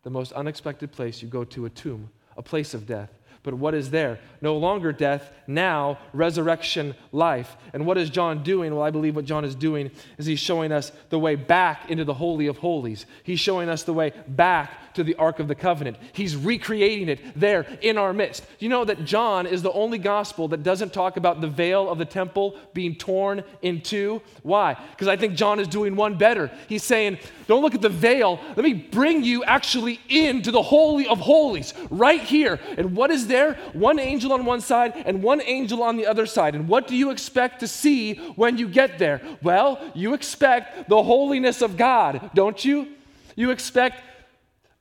The 0.04 0.10
most 0.10 0.32
unexpected 0.32 0.92
place, 0.92 1.22
you 1.22 1.28
go 1.28 1.44
to 1.44 1.66
a 1.66 1.70
tomb, 1.70 2.10
a 2.36 2.42
place 2.42 2.74
of 2.74 2.86
death. 2.86 3.10
But 3.42 3.54
what 3.54 3.74
is 3.74 3.90
there? 3.90 4.20
No 4.40 4.56
longer 4.56 4.92
death, 4.92 5.32
now 5.48 5.98
resurrection 6.12 6.94
life. 7.10 7.56
And 7.72 7.84
what 7.84 7.98
is 7.98 8.08
John 8.08 8.44
doing? 8.44 8.72
Well, 8.72 8.84
I 8.84 8.90
believe 8.90 9.16
what 9.16 9.24
John 9.24 9.44
is 9.44 9.56
doing 9.56 9.90
is 10.16 10.26
he's 10.26 10.38
showing 10.38 10.70
us 10.70 10.92
the 11.10 11.18
way 11.18 11.34
back 11.34 11.90
into 11.90 12.04
the 12.04 12.14
Holy 12.14 12.46
of 12.46 12.58
Holies. 12.58 13.04
He's 13.24 13.40
showing 13.40 13.68
us 13.68 13.82
the 13.82 13.92
way 13.92 14.12
back 14.28 14.91
to 14.94 15.04
the 15.04 15.14
Ark 15.16 15.40
of 15.40 15.48
the 15.48 15.54
Covenant. 15.54 15.96
He's 16.12 16.36
recreating 16.36 17.08
it 17.08 17.20
there 17.34 17.66
in 17.80 17.98
our 17.98 18.12
midst. 18.12 18.44
You 18.58 18.68
know 18.68 18.84
that 18.84 19.04
John 19.04 19.46
is 19.46 19.62
the 19.62 19.72
only 19.72 19.98
gospel 19.98 20.48
that 20.48 20.62
doesn't 20.62 20.92
talk 20.92 21.16
about 21.16 21.40
the 21.40 21.48
veil 21.48 21.88
of 21.88 21.98
the 21.98 22.04
temple 22.04 22.56
being 22.74 22.94
torn 22.94 23.44
in 23.62 23.80
two. 23.80 24.22
Why? 24.42 24.76
Because 24.90 25.08
I 25.08 25.16
think 25.16 25.34
John 25.34 25.60
is 25.60 25.68
doing 25.68 25.96
one 25.96 26.16
better. 26.16 26.50
He's 26.68 26.84
saying, 26.84 27.18
don't 27.46 27.62
look 27.62 27.74
at 27.74 27.82
the 27.82 27.88
veil. 27.88 28.40
Let 28.56 28.64
me 28.64 28.74
bring 28.74 29.24
you 29.24 29.44
actually 29.44 30.00
into 30.08 30.50
the 30.50 30.62
Holy 30.62 31.06
of 31.06 31.18
Holies 31.18 31.74
right 31.90 32.20
here. 32.20 32.60
And 32.76 32.96
what 32.96 33.10
is 33.10 33.26
there? 33.26 33.54
One 33.72 33.98
angel 33.98 34.32
on 34.32 34.44
one 34.44 34.60
side 34.60 34.94
and 35.06 35.22
one 35.22 35.42
angel 35.42 35.82
on 35.82 35.96
the 35.96 36.06
other 36.06 36.26
side. 36.26 36.54
And 36.54 36.68
what 36.68 36.88
do 36.88 36.96
you 36.96 37.10
expect 37.10 37.60
to 37.60 37.68
see 37.68 38.14
when 38.36 38.58
you 38.58 38.68
get 38.68 38.98
there? 38.98 39.20
Well, 39.42 39.80
you 39.94 40.14
expect 40.14 40.88
the 40.88 41.02
holiness 41.02 41.62
of 41.62 41.76
God, 41.76 42.30
don't 42.34 42.64
you? 42.64 42.88
You 43.36 43.50
expect 43.50 44.02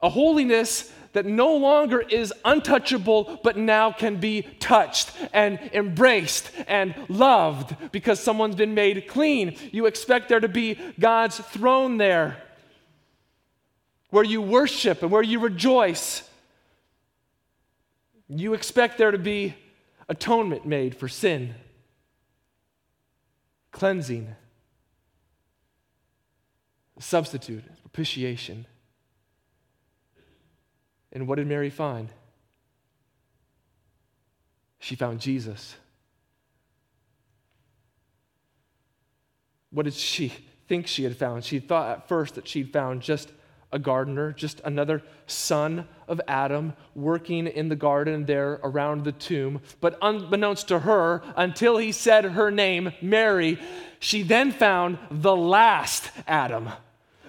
a 0.01 0.09
holiness 0.09 0.91
that 1.13 1.25
no 1.25 1.55
longer 1.55 1.99
is 1.99 2.33
untouchable, 2.45 3.39
but 3.43 3.57
now 3.57 3.91
can 3.91 4.17
be 4.17 4.43
touched 4.59 5.11
and 5.33 5.59
embraced 5.73 6.51
and 6.67 6.95
loved 7.09 7.75
because 7.91 8.19
someone's 8.19 8.55
been 8.55 8.73
made 8.73 9.07
clean. 9.07 9.57
You 9.71 9.85
expect 9.85 10.29
there 10.29 10.39
to 10.39 10.47
be 10.47 10.79
God's 10.99 11.37
throne 11.37 11.97
there 11.97 12.41
where 14.09 14.23
you 14.23 14.41
worship 14.41 15.01
and 15.01 15.11
where 15.11 15.23
you 15.23 15.39
rejoice. 15.39 16.23
You 18.27 18.53
expect 18.53 18.97
there 18.97 19.11
to 19.11 19.17
be 19.17 19.55
atonement 20.07 20.65
made 20.65 20.95
for 20.95 21.07
sin, 21.07 21.55
cleansing, 23.71 24.35
substitute, 26.99 27.63
propitiation. 27.81 28.65
And 31.11 31.27
what 31.27 31.35
did 31.35 31.47
Mary 31.47 31.69
find? 31.69 32.09
She 34.79 34.95
found 34.95 35.19
Jesus. 35.19 35.75
What 39.71 39.83
did 39.83 39.93
she 39.93 40.33
think 40.67 40.87
she 40.87 41.03
had 41.03 41.15
found? 41.15 41.43
She 41.43 41.59
thought 41.59 41.89
at 41.89 42.07
first 42.07 42.35
that 42.35 42.47
she'd 42.47 42.73
found 42.73 43.01
just 43.01 43.31
a 43.71 43.79
gardener, 43.79 44.33
just 44.33 44.59
another 44.65 45.01
son 45.27 45.87
of 46.07 46.19
Adam 46.27 46.73
working 46.93 47.47
in 47.47 47.69
the 47.69 47.75
garden 47.75 48.25
there 48.25 48.59
around 48.63 49.03
the 49.03 49.13
tomb. 49.13 49.61
But 49.79 49.97
unbeknownst 50.01 50.67
to 50.69 50.79
her, 50.79 51.21
until 51.35 51.77
he 51.77 51.91
said 51.91 52.25
her 52.25 52.51
name, 52.51 52.91
Mary, 53.01 53.59
she 53.99 54.23
then 54.23 54.51
found 54.51 54.97
the 55.09 55.35
last 55.35 56.11
Adam. 56.27 56.69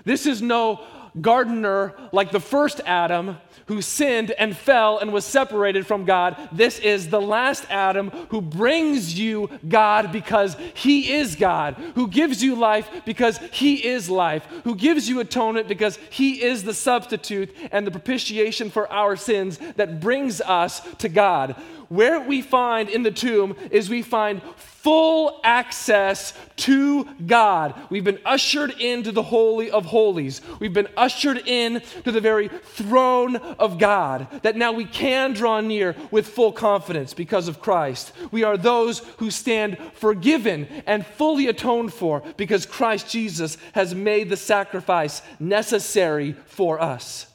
This 0.04 0.26
is 0.26 0.42
no 0.42 0.84
gardener 1.20 1.94
like 2.12 2.30
the 2.30 2.40
first 2.40 2.80
Adam 2.86 3.36
who 3.66 3.82
sinned 3.82 4.30
and 4.32 4.56
fell 4.56 4.98
and 4.98 5.12
was 5.12 5.24
separated 5.24 5.86
from 5.86 6.04
God. 6.04 6.36
This 6.52 6.78
is 6.78 7.08
the 7.08 7.20
last 7.20 7.66
Adam 7.70 8.10
who 8.30 8.40
brings 8.40 9.18
you 9.18 9.48
God 9.68 10.12
because 10.12 10.56
he 10.74 11.14
is 11.14 11.36
God, 11.36 11.74
who 11.94 12.08
gives 12.08 12.42
you 12.42 12.54
life 12.54 12.90
because 13.04 13.38
he 13.50 13.86
is 13.86 14.10
life, 14.10 14.44
who 14.64 14.74
gives 14.74 15.08
you 15.08 15.20
atonement 15.20 15.68
because 15.68 15.98
he 16.10 16.42
is 16.42 16.64
the 16.64 16.74
substitute 16.74 17.54
and 17.70 17.86
the 17.86 17.90
propitiation 17.90 18.70
for 18.70 18.90
our 18.92 19.16
sins 19.16 19.58
that 19.76 20.00
brings 20.00 20.40
us 20.40 20.80
to 20.96 21.08
God. 21.08 21.56
Where 21.88 22.20
we 22.20 22.40
find 22.42 22.88
in 22.88 23.02
the 23.02 23.10
tomb 23.10 23.54
is 23.70 23.90
we 23.90 24.02
find 24.02 24.40
full 24.82 25.40
access 25.44 26.34
to 26.56 27.04
God. 27.24 27.74
We've 27.88 28.02
been 28.02 28.18
ushered 28.24 28.72
into 28.80 29.12
the 29.12 29.22
Holy 29.22 29.70
of 29.70 29.86
Holies. 29.86 30.40
We've 30.58 30.72
been 30.72 30.88
ushered 30.96 31.38
in 31.46 31.82
to 32.02 32.10
the 32.10 32.20
very 32.20 32.48
throne 32.48 33.36
of 33.36 33.78
God, 33.78 34.26
that 34.42 34.56
now 34.56 34.72
we 34.72 34.84
can 34.84 35.34
draw 35.34 35.60
near 35.60 35.94
with 36.10 36.26
full 36.26 36.50
confidence 36.50 37.14
because 37.14 37.46
of 37.46 37.60
Christ. 37.60 38.12
We 38.32 38.42
are 38.42 38.56
those 38.56 38.98
who 39.18 39.30
stand 39.30 39.78
forgiven 39.94 40.66
and 40.84 41.06
fully 41.06 41.46
atoned 41.46 41.94
for 41.94 42.22
because 42.36 42.66
Christ 42.66 43.08
Jesus 43.08 43.58
has 43.74 43.94
made 43.94 44.30
the 44.30 44.36
sacrifice 44.36 45.22
necessary 45.38 46.34
for 46.46 46.80
us. 46.80 47.31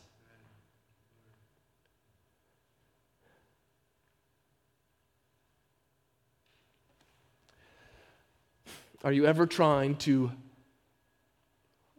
Are 9.03 9.11
you 9.11 9.25
ever 9.25 9.45
trying 9.45 9.95
to 9.97 10.31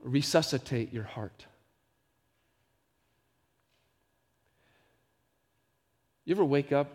resuscitate 0.03 0.93
your 0.93 1.05
heart? 1.05 1.47
You 6.25 6.35
ever 6.35 6.45
wake 6.45 6.73
up 6.73 6.91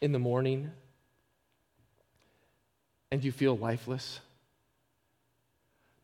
in 0.00 0.12
the 0.12 0.18
morning 0.18 0.70
and 3.10 3.24
you 3.24 3.32
feel 3.32 3.56
lifeless? 3.56 4.20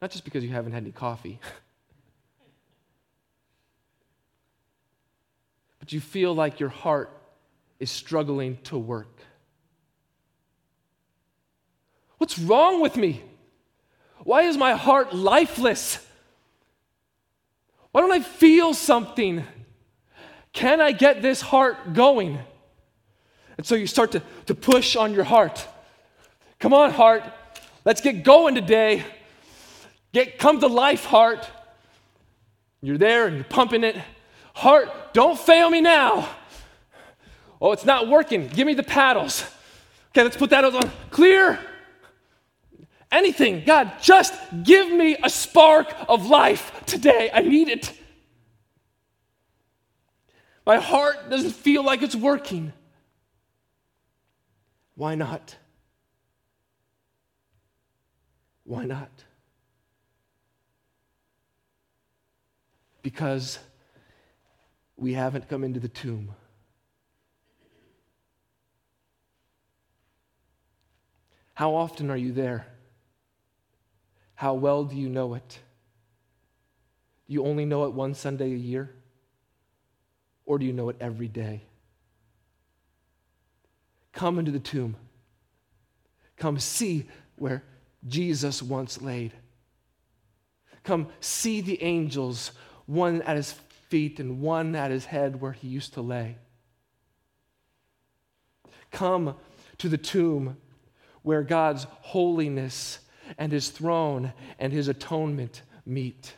Not 0.03 0.11
just 0.11 0.25
because 0.25 0.43
you 0.43 0.51
haven't 0.51 0.73
had 0.73 0.83
any 0.83 0.93
coffee, 0.93 1.39
but 5.79 5.93
you 5.93 6.01
feel 6.01 6.35
like 6.35 6.61
your 6.61 6.69
heart 6.69 7.11
is 7.79 7.91
struggling 7.91 8.59
to 8.65 8.77
work. 8.77 9.21
What's 12.25 12.39
wrong 12.39 12.81
with 12.81 12.97
me? 12.97 13.23
Why 14.21 14.45
is 14.45 14.57
my 14.57 14.73
heart 14.73 15.15
lifeless? 15.15 15.99
Why 17.93 18.01
don't 18.01 18.13
I 18.13 18.21
feel 18.21 18.73
something? 18.73 19.45
Can 20.55 20.81
I 20.81 20.93
get 20.93 21.21
this 21.21 21.43
heart 21.43 21.93
going? 21.93 22.39
And 23.59 23.67
so 23.67 23.75
you 23.75 23.87
start 23.87 24.13
to, 24.13 24.23
to 24.47 24.55
push 24.55 24.97
on 24.97 25.13
your 25.13 25.25
heart. 25.25 25.69
Come 26.61 26.73
on, 26.73 26.93
heart. 26.93 27.25
Let's 27.85 28.01
get 28.01 28.25
going 28.25 28.55
today. 28.55 29.05
Get 30.15 30.39
come 30.39 30.61
to 30.61 30.67
life, 30.67 31.05
heart. 31.05 31.47
You're 32.81 32.97
there 32.97 33.27
and 33.27 33.37
you're 33.37 33.45
pumping 33.45 33.85
it. 33.85 33.99
Heart, 34.55 35.13
don't 35.13 35.39
fail 35.39 35.69
me 35.69 35.83
now. 35.83 36.27
Oh, 37.61 37.73
it's 37.73 37.85
not 37.85 38.09
working. 38.09 38.49
Give 38.49 38.67
me 38.67 38.73
the 38.73 38.83
paddles. 38.83 39.45
Okay, 40.13 40.23
let's 40.23 40.39
put 40.39 40.49
that 40.49 40.65
on. 40.65 40.91
Clear 41.11 41.61
anything. 43.15 43.65
God, 43.65 43.93
just 44.03 44.35
give 44.63 44.91
me 44.91 45.17
a 45.23 45.31
spark 45.31 45.95
of 46.09 46.27
life 46.27 46.73
today. 46.87 47.31
I 47.33 47.41
need 47.41 47.69
it. 47.69 47.93
My 50.67 50.79
heart 50.79 51.31
doesn't 51.31 51.53
feel 51.53 51.85
like 51.85 52.03
it's 52.03 52.17
working. 52.17 52.73
Why 54.97 55.15
not? 55.15 55.57
Why 58.65 58.85
not? 58.85 59.11
Because 63.03 63.59
we 64.97 65.13
haven't 65.13 65.49
come 65.49 65.65
into 65.65 65.81
the 65.81 65.89
tomb. 65.89 66.35
How 71.55 71.75
often 71.75 72.11
are 72.11 72.17
you 72.17 72.33
there? 72.33 72.67
How 74.35 74.55
well 74.55 74.85
do 74.85 74.97
you 74.97 75.09
know 75.09 75.35
it? 75.35 75.59
Do 77.27 77.33
you 77.33 77.45
only 77.45 77.65
know 77.65 77.85
it 77.85 77.93
one 77.93 78.15
Sunday 78.15 78.53
a 78.53 78.57
year? 78.57 78.95
Or 80.45 80.59
do 80.59 80.67
you 80.67 80.73
know 80.73 80.89
it 80.91 80.97
every 81.01 81.29
day? 81.29 81.63
Come 84.13 84.39
into 84.39 84.51
the 84.51 84.59
tomb. 84.59 84.97
Come 86.37 86.59
see 86.59 87.07
where 87.37 87.65
Jesus 88.07 88.63
once 88.63 89.01
laid. 89.01 89.33
Come 90.83 91.09
see 91.21 91.61
the 91.61 91.83
angels, 91.83 92.53
one 92.87 93.23
at 93.23 93.37
his 93.37 93.53
feet 93.89 94.21
and 94.21 94.41
one 94.41 94.75
at 94.75 94.91
his 94.91 95.07
head 95.07 95.41
where 95.41 95.53
he 95.53 95.69
used 95.69 95.95
to 95.95 96.03
lay. 96.03 96.37
Come 98.91 99.35
to 99.79 99.89
the 99.89 99.99
tomb 99.99 100.59
where 101.23 101.43
God's 101.43 101.87
holiness 102.01 102.99
and 103.39 103.53
his 103.53 103.71
throne 103.71 104.33
and 104.59 104.73
his 104.73 104.89
atonement 104.89 105.63
meet. 105.87 106.35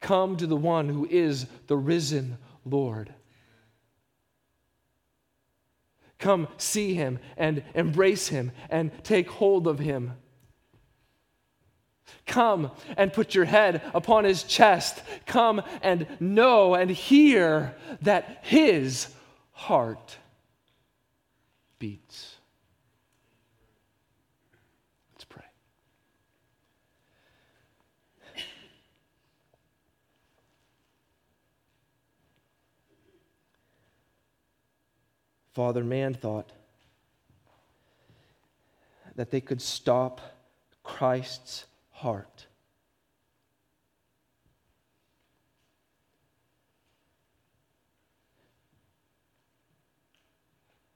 Come 0.00 0.36
to 0.36 0.46
the 0.46 0.56
one 0.56 0.88
who 0.88 1.06
is 1.06 1.46
the 1.68 1.76
risen 1.76 2.38
Lord. 2.64 3.14
Come 6.18 6.48
see 6.56 6.94
him 6.94 7.18
and 7.36 7.64
embrace 7.74 8.28
him 8.28 8.52
and 8.70 8.92
take 9.04 9.28
hold 9.28 9.66
of 9.66 9.78
him. 9.78 10.12
Come 12.26 12.70
and 12.96 13.12
put 13.12 13.34
your 13.34 13.44
head 13.44 13.82
upon 13.94 14.24
his 14.24 14.44
chest. 14.44 15.02
Come 15.26 15.62
and 15.82 16.06
know 16.20 16.74
and 16.74 16.90
hear 16.90 17.74
that 18.02 18.38
his 18.42 19.08
heart 19.50 20.16
beats. 21.78 22.31
Father, 35.52 35.84
man 35.84 36.14
thought 36.14 36.50
that 39.16 39.30
they 39.30 39.40
could 39.40 39.60
stop 39.60 40.20
Christ's 40.82 41.66
heart. 41.90 42.46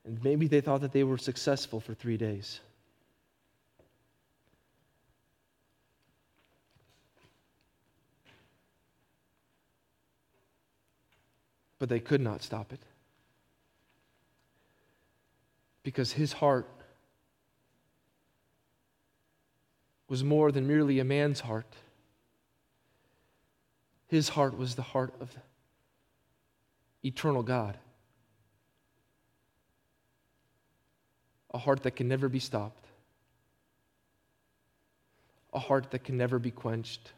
And 0.07 0.23
maybe 0.25 0.47
they 0.47 0.61
thought 0.61 0.81
that 0.81 0.93
they 0.93 1.05
were 1.05 1.19
successful 1.19 1.81
for 1.81 1.93
three 1.93 2.17
days. 2.17 2.61
But 11.79 11.91
they 11.91 12.01
could 12.01 12.23
not 12.23 12.43
stop 12.43 12.73
it 12.73 12.81
because 15.87 16.11
his 16.11 16.33
heart 16.33 16.67
was 20.09 20.25
more 20.25 20.51
than 20.51 20.67
merely 20.67 20.99
a 20.99 21.05
man's 21.05 21.39
heart. 21.39 21.77
His 24.09 24.31
heart 24.31 24.59
was 24.59 24.75
the 24.75 24.83
heart 24.83 25.15
of 25.21 25.31
eternal 27.05 27.45
God. 27.45 27.79
A 31.55 31.59
heart 31.59 31.85
that 31.85 31.93
can 31.93 32.09
never 32.09 32.29
be 32.29 32.41
stopped. 32.41 32.85
A 35.53 35.61
heart 35.61 35.93
that 35.93 36.03
can 36.03 36.17
never 36.17 36.41
be 36.41 36.51
quenched. 36.51 37.13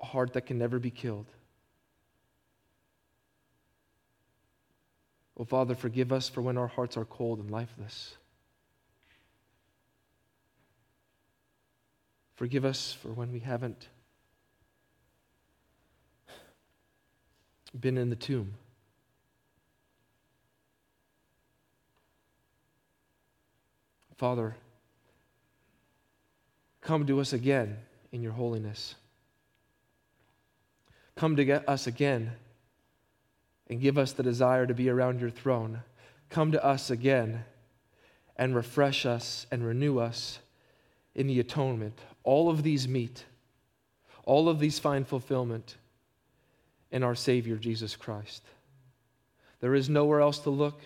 A 0.00 0.04
heart 0.04 0.34
that 0.34 0.42
can 0.42 0.58
never 0.58 0.78
be 0.78 0.90
killed. 0.90 1.32
Oh, 5.38 5.44
Father, 5.44 5.74
forgive 5.74 6.12
us 6.12 6.28
for 6.28 6.40
when 6.40 6.56
our 6.56 6.66
hearts 6.66 6.96
are 6.96 7.04
cold 7.04 7.40
and 7.40 7.50
lifeless. 7.50 8.16
Forgive 12.36 12.64
us 12.64 12.92
for 12.92 13.08
when 13.08 13.32
we 13.32 13.40
haven't 13.40 13.88
been 17.78 17.98
in 17.98 18.10
the 18.10 18.16
tomb. 18.16 18.54
Father, 24.16 24.56
come 26.80 27.06
to 27.06 27.20
us 27.20 27.34
again 27.34 27.76
in 28.12 28.22
your 28.22 28.32
holiness. 28.32 28.94
Come 31.16 31.36
to 31.36 31.70
us 31.70 31.86
again 31.86 32.32
and 33.68 33.80
give 33.80 33.98
us 33.98 34.12
the 34.12 34.22
desire 34.22 34.66
to 34.66 34.74
be 34.74 34.88
around 34.88 35.20
your 35.20 35.30
throne. 35.30 35.82
Come 36.30 36.52
to 36.52 36.64
us 36.64 36.90
again 36.90 37.44
and 38.36 38.54
refresh 38.54 39.06
us 39.06 39.46
and 39.50 39.66
renew 39.66 39.98
us 39.98 40.38
in 41.14 41.26
the 41.26 41.40
atonement. 41.40 41.98
All 42.22 42.50
of 42.50 42.62
these 42.62 42.86
meet, 42.86 43.24
all 44.24 44.48
of 44.48 44.58
these 44.58 44.78
find 44.78 45.06
fulfillment 45.06 45.76
in 46.90 47.02
our 47.02 47.14
Savior, 47.14 47.56
Jesus 47.56 47.96
Christ. 47.96 48.42
There 49.60 49.74
is 49.74 49.88
nowhere 49.88 50.20
else 50.20 50.38
to 50.40 50.50
look, 50.50 50.80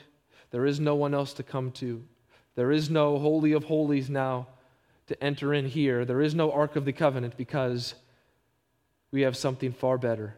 there 0.51 0.67
is 0.67 0.81
no 0.81 0.95
one 0.95 1.15
else 1.15 1.33
to 1.35 1.43
come 1.43 1.71
to. 1.73 2.05
There 2.57 2.73
is 2.73 2.91
no 2.91 3.19
Holy 3.19 3.53
of 3.53 3.65
Holies 3.65 4.11
now 4.11 4.49
to 5.07 5.23
enter 5.23 5.55
in 5.55 5.67
here. 5.67 6.05
There 6.05 6.21
is 6.21 6.35
no 6.35 6.51
Ark 6.53 6.77
of 6.77 6.85
the 6.85 6.93
Covenant 6.93 7.37
because 7.37 7.95
We 9.13 9.23
have 9.23 9.37
something 9.37 9.73
far 9.73 9.99
better. 9.99 10.37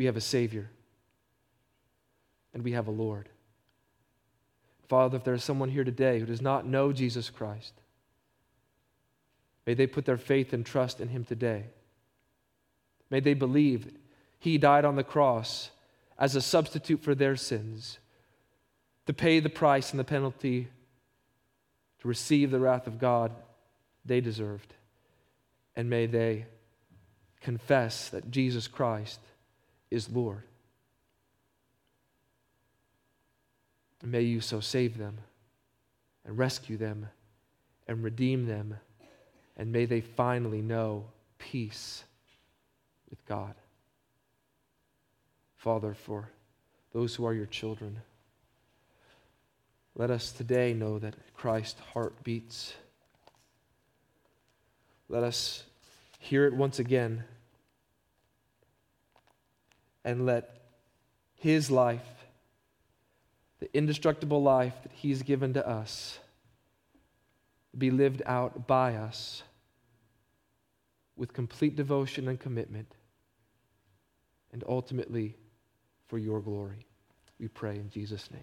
We 0.00 0.06
have 0.06 0.16
a 0.16 0.22
Savior, 0.22 0.70
and 2.54 2.64
we 2.64 2.72
have 2.72 2.86
a 2.86 2.90
Lord. 2.90 3.28
Father, 4.88 5.18
if 5.18 5.24
there 5.24 5.34
is 5.34 5.44
someone 5.44 5.68
here 5.68 5.84
today 5.84 6.18
who 6.18 6.24
does 6.24 6.40
not 6.40 6.66
know 6.66 6.90
Jesus 6.90 7.28
Christ, 7.28 7.74
may 9.66 9.74
they 9.74 9.86
put 9.86 10.06
their 10.06 10.16
faith 10.16 10.54
and 10.54 10.64
trust 10.64 11.02
in 11.02 11.08
Him 11.08 11.26
today. 11.26 11.64
May 13.10 13.20
they 13.20 13.34
believe 13.34 13.92
He 14.38 14.56
died 14.56 14.86
on 14.86 14.96
the 14.96 15.04
cross 15.04 15.68
as 16.18 16.34
a 16.34 16.40
substitute 16.40 17.02
for 17.02 17.14
their 17.14 17.36
sins, 17.36 17.98
to 19.04 19.12
pay 19.12 19.38
the 19.38 19.50
price 19.50 19.90
and 19.90 20.00
the 20.00 20.04
penalty 20.04 20.68
to 21.98 22.08
receive 22.08 22.50
the 22.50 22.58
wrath 22.58 22.86
of 22.86 22.98
God 22.98 23.32
they 24.06 24.22
deserved. 24.22 24.72
And 25.76 25.90
may 25.90 26.06
they 26.06 26.46
confess 27.42 28.08
that 28.08 28.30
Jesus 28.30 28.66
Christ 28.66 29.20
is 29.90 30.08
Lord. 30.08 30.42
May 34.02 34.22
you 34.22 34.40
so 34.40 34.60
save 34.60 34.96
them 34.96 35.18
and 36.24 36.38
rescue 36.38 36.76
them 36.76 37.08
and 37.86 38.02
redeem 38.02 38.46
them. 38.46 38.76
And 39.56 39.72
may 39.72 39.84
they 39.84 40.00
finally 40.00 40.62
know 40.62 41.06
peace 41.38 42.04
with 43.10 43.24
God. 43.26 43.54
Father, 45.56 45.92
for 45.92 46.30
those 46.94 47.14
who 47.14 47.26
are 47.26 47.34
your 47.34 47.46
children, 47.46 48.00
let 49.94 50.10
us 50.10 50.32
today 50.32 50.72
know 50.72 50.98
that 50.98 51.14
Christ's 51.34 51.80
heart 51.92 52.24
beats. 52.24 52.72
Let 55.08 55.22
us 55.22 55.64
hear 56.18 56.46
it 56.46 56.54
once 56.54 56.78
again 56.78 57.24
and 60.04 60.26
let 60.26 60.60
his 61.34 61.70
life, 61.70 62.24
the 63.58 63.74
indestructible 63.76 64.42
life 64.42 64.74
that 64.82 64.92
he's 64.92 65.22
given 65.22 65.54
to 65.54 65.66
us, 65.66 66.18
be 67.76 67.90
lived 67.90 68.22
out 68.26 68.66
by 68.66 68.94
us 68.96 69.42
with 71.16 71.32
complete 71.32 71.76
devotion 71.76 72.28
and 72.28 72.40
commitment, 72.40 72.94
and 74.52 74.64
ultimately 74.66 75.36
for 76.08 76.18
your 76.18 76.40
glory. 76.40 76.86
We 77.38 77.48
pray 77.48 77.76
in 77.76 77.90
Jesus' 77.90 78.30
name. 78.30 78.42